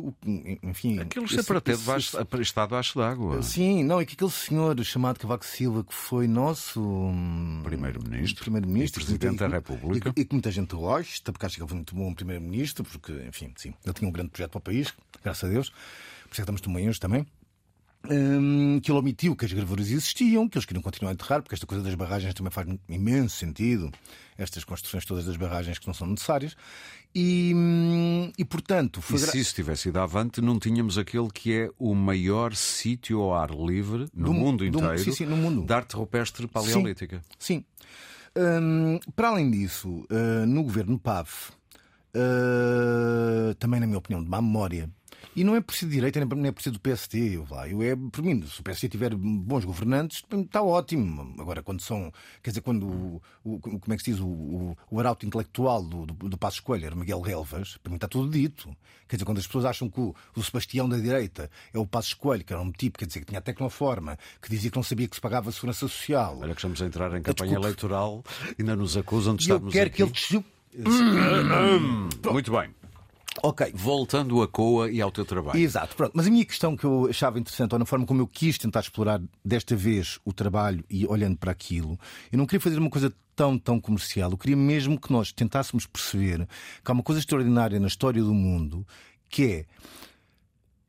enfim. 0.63 0.99
Aquilo 0.99 1.29
sempre 1.29 1.61
teve 1.61 1.79
esse- 1.97 2.17
está 2.41 2.65
debaixo 2.65 2.99
d'água. 2.99 3.43
Sim, 3.43 3.85
não, 3.85 4.01
é 4.01 4.07
que 4.07 4.15
aquele 4.15 4.31
senhor 4.31 4.83
chamado 4.83 5.19
Cavaco 5.21 5.45
Silva, 5.45 5.85
que 5.85 5.93
foi 5.93 6.27
nosso 6.27 6.81
hum, 6.81 7.61
Primeiro-Ministro 7.65 8.43
primeiro-ministro 8.43 9.03
e 9.03 9.05
Presidente 9.05 9.35
e- 9.35 9.39
da 9.39 9.49
República. 9.49 10.13
E, 10.17 10.21
e 10.23 10.25
que 10.25 10.33
muita 10.33 10.51
gente 10.51 10.75
gosta, 10.75 11.33
porque 11.33 11.45
acha 11.45 11.57
que 11.57 11.61
ele 11.63 11.69
foi 11.69 11.77
muito 11.77 11.95
bom 11.95 12.15
primeiro-ministro, 12.15 12.83
porque, 12.85 13.13
enfim, 13.29 13.53
sim, 13.57 13.75
ele 13.85 13.93
tinha 13.93 14.09
um 14.09 14.13
grande 14.13 14.31
projeto 14.31 14.53
para 14.53 14.59
o 14.59 14.63
país, 14.63 14.95
graças 15.23 15.45
a 15.45 15.53
Deus, 15.53 15.69
por 15.69 16.33
isso 16.33 16.41
é 16.41 16.45
que 16.47 16.51
estamos 16.51 16.61
tão 16.63 16.73
também. 16.99 17.27
Hum, 18.11 18.81
que 18.83 18.91
ele 18.91 18.99
omitiu 18.99 19.37
que 19.37 19.45
as 19.45 19.53
gravuras 19.53 19.91
existiam, 19.91 20.49
que 20.49 20.57
eles 20.57 20.67
queriam 20.67 20.83
continuar 20.83 21.11
a 21.11 21.15
enterrar, 21.15 21.43
porque 21.43 21.55
esta 21.55 21.67
coisa 21.67 21.83
das 21.83 21.95
barragens 21.95 22.35
também 22.35 22.51
faz 22.51 22.67
imenso 22.89 23.37
sentido, 23.37 23.91
estas 24.37 24.65
construções 24.65 25.05
todas 25.05 25.25
das 25.25 25.37
barragens 25.37 25.79
que 25.79 25.87
não 25.87 25.95
são 25.95 26.07
necessárias. 26.07 26.57
E, 27.15 27.53
hum, 27.55 28.33
e 28.37 28.45
portanto, 28.45 29.01
e 29.13 29.19
se 29.19 29.39
isso 29.39 29.55
tivesse 29.55 29.89
ido 29.89 30.01
avante, 30.01 30.41
não 30.41 30.59
tínhamos 30.59 30.99
aquele 30.99 31.29
que 31.31 31.53
é 31.53 31.71
o 31.79 31.95
maior 31.95 32.55
sítio 32.57 33.21
ao 33.21 33.35
ar 33.35 33.51
livre 33.51 34.09
no 34.13 34.27
do, 34.27 34.35
mundo 34.35 34.65
inteiro 34.65 34.95
do, 34.95 34.99
sim, 34.99 35.13
sim, 35.13 35.27
no 35.27 35.37
mundo. 35.37 35.65
de 35.65 35.73
arte 35.73 35.95
rupestre 35.95 36.49
paleolítica. 36.49 37.23
Sim. 37.39 37.59
sim. 37.59 37.65
Hum, 38.37 38.99
para 39.15 39.29
além 39.29 39.49
disso, 39.49 40.05
uh, 40.11 40.45
no 40.45 40.65
governo 40.65 40.99
PAV, 40.99 41.29
uh, 42.17 43.55
também, 43.61 43.79
na 43.79 43.87
minha 43.87 43.99
opinião, 43.99 44.23
de 44.23 44.29
má 44.29 44.43
memória, 44.43 44.91
e 45.37 45.43
não 45.43 45.57
é 45.57 45.61
por 45.61 45.75
ser 45.75 45.87
de 45.87 45.93
direita, 45.93 46.25
nem 46.25 46.47
é 46.47 46.53
por 46.53 46.63
ser 46.63 46.71
do 46.71 46.79
PSD. 46.79 47.37
Eu, 47.37 47.47
eu 47.69 47.83
é, 47.83 47.97
por 47.97 48.23
mim, 48.23 48.45
se 48.47 48.61
o 48.61 48.63
PSD 48.63 48.89
tiver 48.89 49.15
bons 49.15 49.65
governantes, 49.65 50.23
está 50.33 50.63
ótimo. 50.63 51.35
Agora, 51.41 51.63
quando 51.63 51.81
são. 51.81 52.13
Quer 52.43 52.51
dizer, 52.51 52.61
quando 52.61 52.87
o, 52.87 53.23
o 53.43 53.59
como 53.59 53.93
é 53.93 53.97
que 53.97 54.03
se 54.05 54.13
diz? 54.13 54.21
O, 54.21 54.27
o, 54.27 54.77
o 54.91 55.01
arauto 55.01 55.27
intelectual 55.27 55.83
do, 55.83 56.07
do, 56.07 56.29
do 56.29 56.39
Passo 56.39 56.57
Escolha 56.59 56.87
era 56.87 56.95
Miguel 56.95 57.21
Relvas, 57.21 57.77
para 57.79 57.91
mim 57.91 57.97
está 57.97 58.07
tudo 58.07 58.31
dito. 58.31 58.75
Quer 59.09 59.17
dizer, 59.17 59.25
quando 59.25 59.39
as 59.39 59.47
pessoas 59.47 59.65
acham 59.65 59.89
que 59.89 60.01
o, 60.01 60.15
o 60.37 60.43
Sebastião 60.43 60.89
da 60.89 60.97
direita 60.97 61.51
é 61.73 61.79
o 61.79 61.87
Passo 61.87 62.09
Escolha, 62.09 62.43
que 62.43 62.53
era 62.53 62.63
um 62.63 62.71
tipo, 62.71 62.99
quer 62.99 63.07
dizer, 63.07 63.21
que 63.21 63.27
tinha 63.27 63.39
a 63.39 63.43
tecnoforma, 63.43 64.19
que 64.41 64.49
dizia 64.49 64.71
que 64.71 64.77
não 64.77 64.83
sabia 64.83 65.09
que 65.09 65.17
se 65.17 65.21
pagava 65.21 65.51
a 65.51 65.53
segurança 65.53 65.81
social. 65.81 66.39
Olha 66.41 66.55
que 66.55 66.61
estamos 66.61 66.81
a 66.81 66.87
entrar 66.87 67.09
em 67.09 67.23
campanha 67.23 67.51
Desculpe. 67.51 67.67
eleitoral, 67.67 68.25
ainda 68.59 68.77
nos 68.77 68.97
acusam 68.97 69.35
de 69.35 69.43
estarmos 69.43 69.67
eu 69.67 69.73
quero 69.73 69.91
aqui. 69.91 70.11
que 70.11 70.37
ele. 70.37 70.45
Muito 72.33 72.51
bem. 72.51 72.84
Ok. 73.43 73.73
Voltando 73.75 74.43
à 74.43 74.49
COA 74.49 74.91
e 74.91 75.01
ao 75.01 75.11
teu 75.11 75.25
trabalho. 75.25 75.59
Exato, 75.59 75.97
pronto. 75.97 76.13
Mas 76.15 76.27
a 76.27 76.31
minha 76.31 76.45
questão 76.45 76.77
que 76.77 76.85
eu 76.85 77.09
achava 77.11 77.39
interessante, 77.39 77.73
ou 77.73 77.79
na 77.79 77.85
forma 77.85 78.07
como 78.07 78.21
eu 78.21 78.27
quis 78.27 78.59
tentar 78.59 78.81
explorar 78.81 79.21
desta 79.45 79.75
vez 79.75 80.19
o 80.25 80.33
trabalho 80.33 80.85
e 80.89 81.07
olhando 81.07 81.37
para 81.37 81.51
aquilo, 81.51 81.99
eu 82.31 82.39
não 82.39 82.47
queria 82.47 82.61
fazer 82.61 82.79
uma 82.79 82.91
coisa 82.91 83.13
tão, 83.35 83.59
tão 83.59 83.81
comercial. 83.81 84.31
Eu 84.31 84.39
queria 84.39 84.57
mesmo 84.57 84.99
que 84.99 85.13
nós 85.13 85.33
tentássemos 85.33 85.87
perceber 85.87 86.47
que 86.85 86.91
há 86.91 86.95
uma 86.95 87.03
coisa 87.03 87.21
extraordinária 87.21 87.81
na 87.81 87.89
história 87.89 88.23
do 88.23 88.35
mundo 88.35 88.87
que 89.29 89.45
é. 89.45 89.67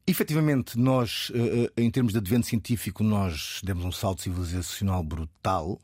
Efetivamente, 0.08 0.78
nós, 0.78 1.32
eh, 1.34 1.72
eh, 1.75 1.82
em 1.82 1.90
termos 1.90 2.14
de 2.14 2.20
advento 2.20 2.46
científico, 2.46 3.04
nós 3.04 3.60
demos 3.64 3.84
um 3.84 3.92
salto 3.92 4.22
civilizacional 4.22 5.04
brutal, 5.04 5.82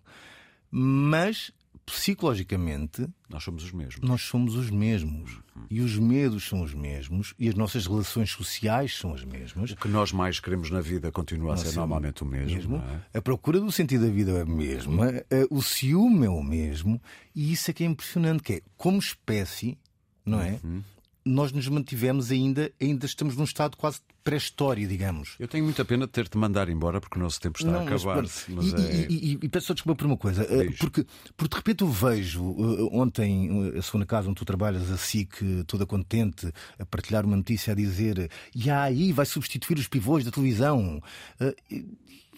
mas 0.69 1.51
psicologicamente 1.91 3.05
nós 3.29 3.43
somos 3.43 3.63
os 3.65 3.71
mesmos. 3.71 4.07
Nós 4.07 4.21
somos 4.21 4.55
os 4.55 4.69
mesmos. 4.69 5.39
Uhum. 5.55 5.65
E 5.69 5.81
os 5.81 5.97
medos 5.97 6.47
são 6.47 6.61
os 6.61 6.73
mesmos. 6.73 7.33
E 7.37 7.49
as 7.49 7.55
nossas 7.55 7.85
relações 7.85 8.31
sociais 8.31 8.97
são 8.97 9.13
as 9.13 9.23
mesmas. 9.23 9.71
O 9.71 9.75
que 9.75 9.87
nós 9.87 10.11
mais 10.11 10.39
queremos 10.39 10.71
na 10.71 10.79
vida 10.79 11.11
continua 11.11 11.53
a 11.53 11.57
ser 11.57 11.75
normalmente 11.75 12.23
o 12.23 12.25
mesmo. 12.25 12.77
mesmo. 12.77 12.77
É? 13.13 13.17
A 13.17 13.21
procura 13.21 13.59
do 13.59 13.71
sentido 13.71 14.05
da 14.05 14.11
vida 14.11 14.31
é 14.31 14.41
a 14.41 14.45
mesma. 14.45 15.07
O 15.49 15.61
ciúme 15.61 16.25
é 16.25 16.29
o 16.29 16.41
mesmo. 16.41 17.01
E 17.35 17.51
isso 17.51 17.69
é 17.69 17.73
que 17.73 17.83
é 17.83 17.87
impressionante, 17.87 18.41
que 18.41 18.53
é 18.53 18.61
como 18.77 18.97
espécie, 18.97 19.77
não 20.25 20.41
é? 20.41 20.59
Uhum 20.63 20.81
nós 21.23 21.51
nos 21.51 21.67
mantivemos 21.67 22.31
ainda, 22.31 22.71
ainda 22.81 23.05
estamos 23.05 23.35
num 23.35 23.43
estado 23.43 23.77
quase 23.77 23.99
pré-história, 24.23 24.87
digamos. 24.87 25.35
Eu 25.39 25.47
tenho 25.47 25.63
muita 25.63 25.83
pena 25.83 26.05
de 26.05 26.11
ter-te 26.11 26.37
mandar 26.37 26.69
embora 26.69 26.99
porque 27.01 27.17
o 27.17 27.21
nosso 27.21 27.39
tempo 27.39 27.59
está 27.59 27.71
não, 27.71 27.79
a 27.79 27.83
acabar. 27.83 28.17
Mas, 28.17 28.45
mas 28.49 28.65
e, 28.67 28.75
é... 28.75 29.07
e, 29.09 29.13
e, 29.13 29.39
e, 29.41 29.49
peço 29.49 29.67
só 29.67 29.73
desculpa 29.73 29.97
por 29.97 30.05
uma 30.05 30.17
coisa, 30.17 30.43
eh, 30.43 30.69
porque, 30.79 31.05
porque 31.35 31.49
de 31.49 31.55
repente 31.57 31.81
eu 31.81 31.89
vejo 31.89 32.43
uh, 32.43 32.95
ontem 32.95 33.73
a 33.77 33.81
segunda 33.81 34.05
casa 34.05 34.27
onde 34.29 34.37
tu 34.37 34.45
trabalhas, 34.45 34.91
a 34.91 34.97
SIC, 34.97 35.63
toda 35.65 35.85
contente, 35.85 36.51
a 36.79 36.85
partilhar 36.85 37.25
uma 37.25 37.37
notícia 37.37 37.73
a 37.73 37.75
dizer 37.75 38.29
e 38.55 38.69
aí 38.69 39.11
vai 39.11 39.25
substituir 39.25 39.77
os 39.77 39.87
pivôs 39.87 40.23
da 40.23 40.31
televisão. 40.31 41.01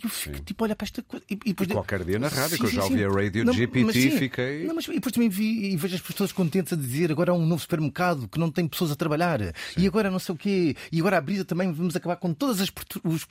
Eu 0.04 0.10
fico 0.10 0.36
sim. 0.36 0.44
tipo, 0.44 0.64
olha 0.66 0.76
para 0.76 0.86
esta 0.86 1.02
coisa. 1.02 1.26
E, 1.30 1.34
e 1.34 1.54
depois, 1.54 1.72
qualquer 1.72 2.04
dia 2.04 2.20
na 2.20 2.28
rádio, 2.28 2.58
sim, 2.58 2.64
que 2.64 2.66
eu 2.66 2.72
já 2.72 2.84
ouvi 2.84 3.06
a 3.06 3.10
Radio 3.10 3.46
não, 3.46 3.54
GPT 3.54 4.00
e 4.00 4.12
fiquei. 4.12 4.66
Não, 4.66 4.76
mas 4.76 4.86
e 4.86 4.92
depois 4.92 5.14
também 5.14 5.30
vi 5.30 5.72
e 5.72 5.78
vejo 5.78 5.96
as 5.96 6.02
pessoas 6.02 6.32
contentes 6.34 6.74
a 6.74 6.76
dizer 6.76 7.10
agora 7.10 7.32
há 7.32 7.34
um 7.34 7.46
novo 7.46 7.62
supermercado 7.62 8.28
que 8.28 8.38
não 8.38 8.52
tem 8.52 8.68
pessoas 8.68 8.92
a 8.92 8.96
trabalhar 8.96 9.40
e 9.78 9.88
agora 9.88 10.12
não 10.12 10.20
sei 10.20 10.36
o 10.36 10.38
quê, 10.38 10.76
e 10.92 11.00
agora 11.00 11.18
a 11.18 11.22
brisa 11.22 11.46
também 11.46 11.72
vamos 11.74 11.96
acabar 11.96 12.16
com 12.18 12.34
todas 12.34 12.62
as. 12.62 12.72
Os, 13.04 13.28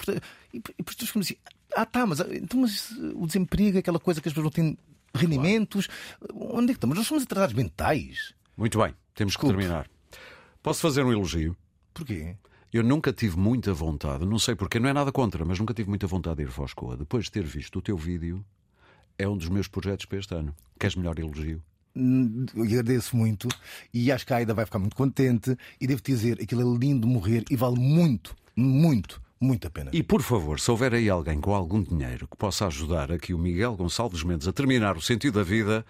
e, 0.53 0.61
depois 0.61 0.97
tu 0.97 1.07
ficamos 1.07 1.27
assim, 1.27 1.37
ah 1.75 1.87
tá, 1.87 2.07
mas, 2.07 2.21
então, 2.21 2.61
mas 2.61 2.91
o 3.15 3.27
desemprego, 3.27 3.79
aquela 3.79 3.99
coisa 3.99 4.21
que 4.21 4.29
as 4.29 4.35
pessoas 4.35 4.45
não 4.45 4.51
têm 4.51 4.79
rendimentos, 5.15 5.87
claro. 5.87 6.57
onde 6.57 6.65
é 6.65 6.75
que 6.75 6.79
estamos? 6.79 6.97
Nós 6.97 7.07
somos 7.07 7.25
atrasados 7.25 7.55
mentais. 7.55 8.35
Muito 8.57 8.79
bem, 8.79 8.95
temos 9.15 9.33
Desculpe. 9.33 9.55
que 9.55 9.61
terminar. 9.61 9.89
Posso 10.63 10.81
fazer 10.81 11.05
um 11.05 11.13
elogio? 11.13 11.57
Porquê? 11.93 12.37
Eu 12.73 12.83
nunca 12.83 13.13
tive 13.13 13.37
muita 13.37 13.75
vontade, 13.75 14.25
não 14.25 14.39
sei 14.39 14.55
porque, 14.55 14.81
não 14.81 14.89
é 14.89 14.93
nada 14.93 15.13
contra, 15.13 15.45
mas 15.45 15.59
nunca 15.59 15.75
tive 15.75 15.89
muita 15.89 16.07
vontade 16.07 16.37
de 16.37 16.43
ir 16.45 16.49
a 16.49 16.51
Foscoa. 16.51 16.97
Depois 16.97 17.27
de 17.27 17.33
ter 17.33 17.45
visto 17.45 17.79
o 17.79 17.83
teu 17.83 17.97
vídeo, 17.97 18.45
é 19.19 19.29
um 19.29 19.37
dos 19.37 19.49
meus 19.49 19.69
projetos 19.69 20.07
para 20.07 20.19
este 20.19 20.35
ano. 20.35 20.55
Queres 20.79 20.97
melhor 20.97 21.19
elogio? 21.19 21.63
Hum, 21.95 22.47
agradeço 22.57 23.15
muito 23.17 23.49
e 23.93 24.11
acho 24.11 24.27
que 24.27 24.33
a 24.33 24.37
Aida 24.37 24.55
vai 24.55 24.65
ficar 24.65 24.79
muito 24.79 24.97
contente. 24.97 25.57
E 25.81 25.87
devo 25.87 26.03
dizer, 26.03 26.41
aquilo 26.43 26.75
é 26.75 26.79
lindo 26.79 27.07
morrer 27.07 27.45
e 27.51 27.57
vale 27.57 27.79
muito, 27.79 28.35
muito, 28.57 29.21
muito 29.41 29.67
a 29.67 29.71
pena. 29.71 29.91
E 29.93 30.03
por 30.03 30.23
favor, 30.23 30.59
se 30.59 30.71
houver 30.71 30.95
aí 30.95 31.09
alguém 31.09 31.41
com 31.41 31.55
algum 31.55 31.83
dinheiro 31.83 32.27
que 32.27 32.37
possa 32.37 32.67
ajudar 32.67 33.13
aqui 33.13 33.35
o 33.35 33.39
Miguel 33.39 33.77
Gonçalves 33.77 34.23
Mendes 34.23 34.49
a 34.49 34.53
terminar 34.53 34.97
o 34.97 35.03
sentido 35.03 35.39
da 35.39 35.45
vida. 35.45 35.85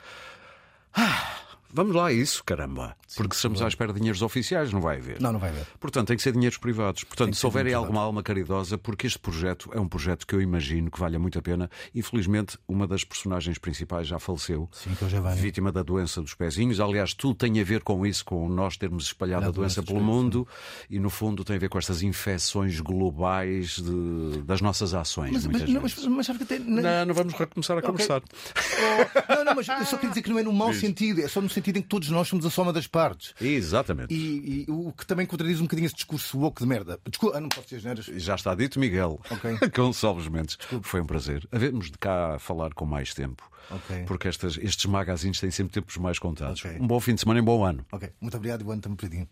Ah, 0.94 1.51
Vamos 1.72 1.94
lá 1.94 2.08
a 2.08 2.12
isso, 2.12 2.44
caramba. 2.44 2.94
Sim, 3.06 3.16
Porque 3.16 3.34
se 3.34 3.38
estamos 3.38 3.62
à 3.62 3.68
espera 3.68 3.92
de 3.92 3.98
dinheiros 3.98 4.20
oficiais, 4.20 4.70
não 4.72 4.80
vai 4.80 4.98
haver. 4.98 5.20
Não, 5.20 5.32
não 5.32 5.40
vai 5.40 5.48
haver. 5.48 5.66
Portanto, 5.80 6.08
tem 6.08 6.16
que 6.16 6.22
ser 6.22 6.32
dinheiros 6.32 6.58
privados. 6.58 7.02
Portanto, 7.04 7.34
se 7.34 7.46
houver 7.46 7.72
alguma 7.72 8.02
alma 8.02 8.22
caridosa, 8.22 8.76
porque 8.76 9.06
este 9.06 9.18
projeto 9.18 9.70
é 9.72 9.80
um 9.80 9.88
projeto 9.88 10.26
que 10.26 10.34
eu 10.34 10.40
imagino 10.40 10.90
que 10.90 11.00
valha 11.00 11.18
muito 11.18 11.38
a 11.38 11.42
pena. 11.42 11.70
Infelizmente, 11.94 12.58
uma 12.68 12.86
das 12.86 13.04
personagens 13.04 13.56
principais 13.56 14.06
já 14.06 14.18
faleceu. 14.18 14.68
Sim, 14.72 14.94
que 14.94 15.02
eu 15.02 15.08
já 15.08 15.20
vai. 15.20 15.34
Vítima 15.34 15.72
da 15.72 15.82
doença 15.82 16.20
dos 16.20 16.34
pezinhos. 16.34 16.78
Aliás, 16.78 17.14
tudo 17.14 17.34
tem 17.34 17.58
a 17.58 17.64
ver 17.64 17.82
com 17.82 18.04
isso, 18.04 18.24
com 18.24 18.48
nós 18.50 18.76
termos 18.76 19.04
espalhado 19.04 19.46
a, 19.46 19.48
a 19.48 19.50
doença, 19.50 19.80
doença 19.80 19.92
pelo 19.92 20.04
mundo. 20.04 20.46
E, 20.90 20.98
no 20.98 21.08
fundo, 21.08 21.42
tem 21.44 21.56
a 21.56 21.58
ver 21.58 21.70
com 21.70 21.78
estas 21.78 22.02
infecções 22.02 22.80
globais 22.80 23.76
de, 23.76 24.42
das 24.42 24.60
nossas 24.60 24.92
ações. 24.92 25.32
Mas, 25.32 25.46
mas, 25.46 25.68
não, 25.70 25.80
mas, 25.80 26.06
mas 26.06 26.30
até. 26.30 26.58
Não, 26.58 27.06
não 27.06 27.14
vamos 27.14 27.32
recomeçar 27.32 27.76
a 27.76 27.78
okay. 27.78 27.90
conversar. 27.90 28.22
Oh, 28.22 29.34
não, 29.36 29.44
não, 29.44 29.54
mas 29.54 29.68
eu 29.68 29.84
só 29.86 29.96
queria 29.96 30.10
dizer 30.10 30.22
que 30.22 30.30
não 30.30 30.38
é 30.38 30.42
no 30.42 30.52
mau 30.52 30.74
sentido, 30.74 31.20
é 31.20 31.28
só 31.28 31.40
no 31.40 31.48
sentido 31.48 31.61
sentido 31.62 31.78
em 31.78 31.82
que 31.82 31.88
todos 31.88 32.08
nós 32.10 32.28
somos 32.28 32.44
a 32.44 32.50
soma 32.50 32.72
das 32.72 32.86
partes. 32.86 33.34
Exatamente. 33.40 34.12
E, 34.12 34.64
e 34.68 34.70
o 34.70 34.92
que 34.92 35.06
também 35.06 35.24
contradiz 35.24 35.60
um 35.60 35.64
bocadinho 35.64 35.86
esse 35.86 35.94
discurso 35.94 36.38
woke 36.38 36.60
de 36.60 36.68
merda. 36.68 36.98
Desculpa, 37.08 37.38
ah, 37.38 37.40
não 37.40 37.48
posso 37.48 37.68
dizer 37.68 37.84
neiras. 37.84 38.06
Já 38.06 38.34
está 38.34 38.54
dito, 38.54 38.78
Miguel. 38.78 39.20
Ok. 39.30 39.58
Gonçalves 39.74 40.28
Mendes. 40.28 40.56
Desculpa. 40.56 40.88
Foi 40.88 41.00
um 41.00 41.06
prazer. 41.06 41.46
Havemos 41.50 41.90
de 41.90 41.98
cá 41.98 42.38
falar 42.38 42.74
com 42.74 42.84
mais 42.84 43.14
tempo. 43.14 43.50
Okay. 43.70 44.04
Porque 44.04 44.28
estas, 44.28 44.58
estes 44.58 44.86
magazines 44.86 45.40
têm 45.40 45.50
sempre 45.50 45.72
tempos 45.72 45.96
mais 45.96 46.18
contados. 46.18 46.64
Okay. 46.64 46.78
Um 46.80 46.86
bom 46.86 47.00
fim 47.00 47.14
de 47.14 47.20
semana 47.20 47.38
e 47.38 47.42
um 47.42 47.44
bom 47.44 47.64
ano. 47.64 47.84
Ok. 47.92 48.10
Muito 48.20 48.36
obrigado 48.36 48.60
e 48.60 48.64
bom 48.64 48.72
ano 48.72 48.82
também 48.82 49.28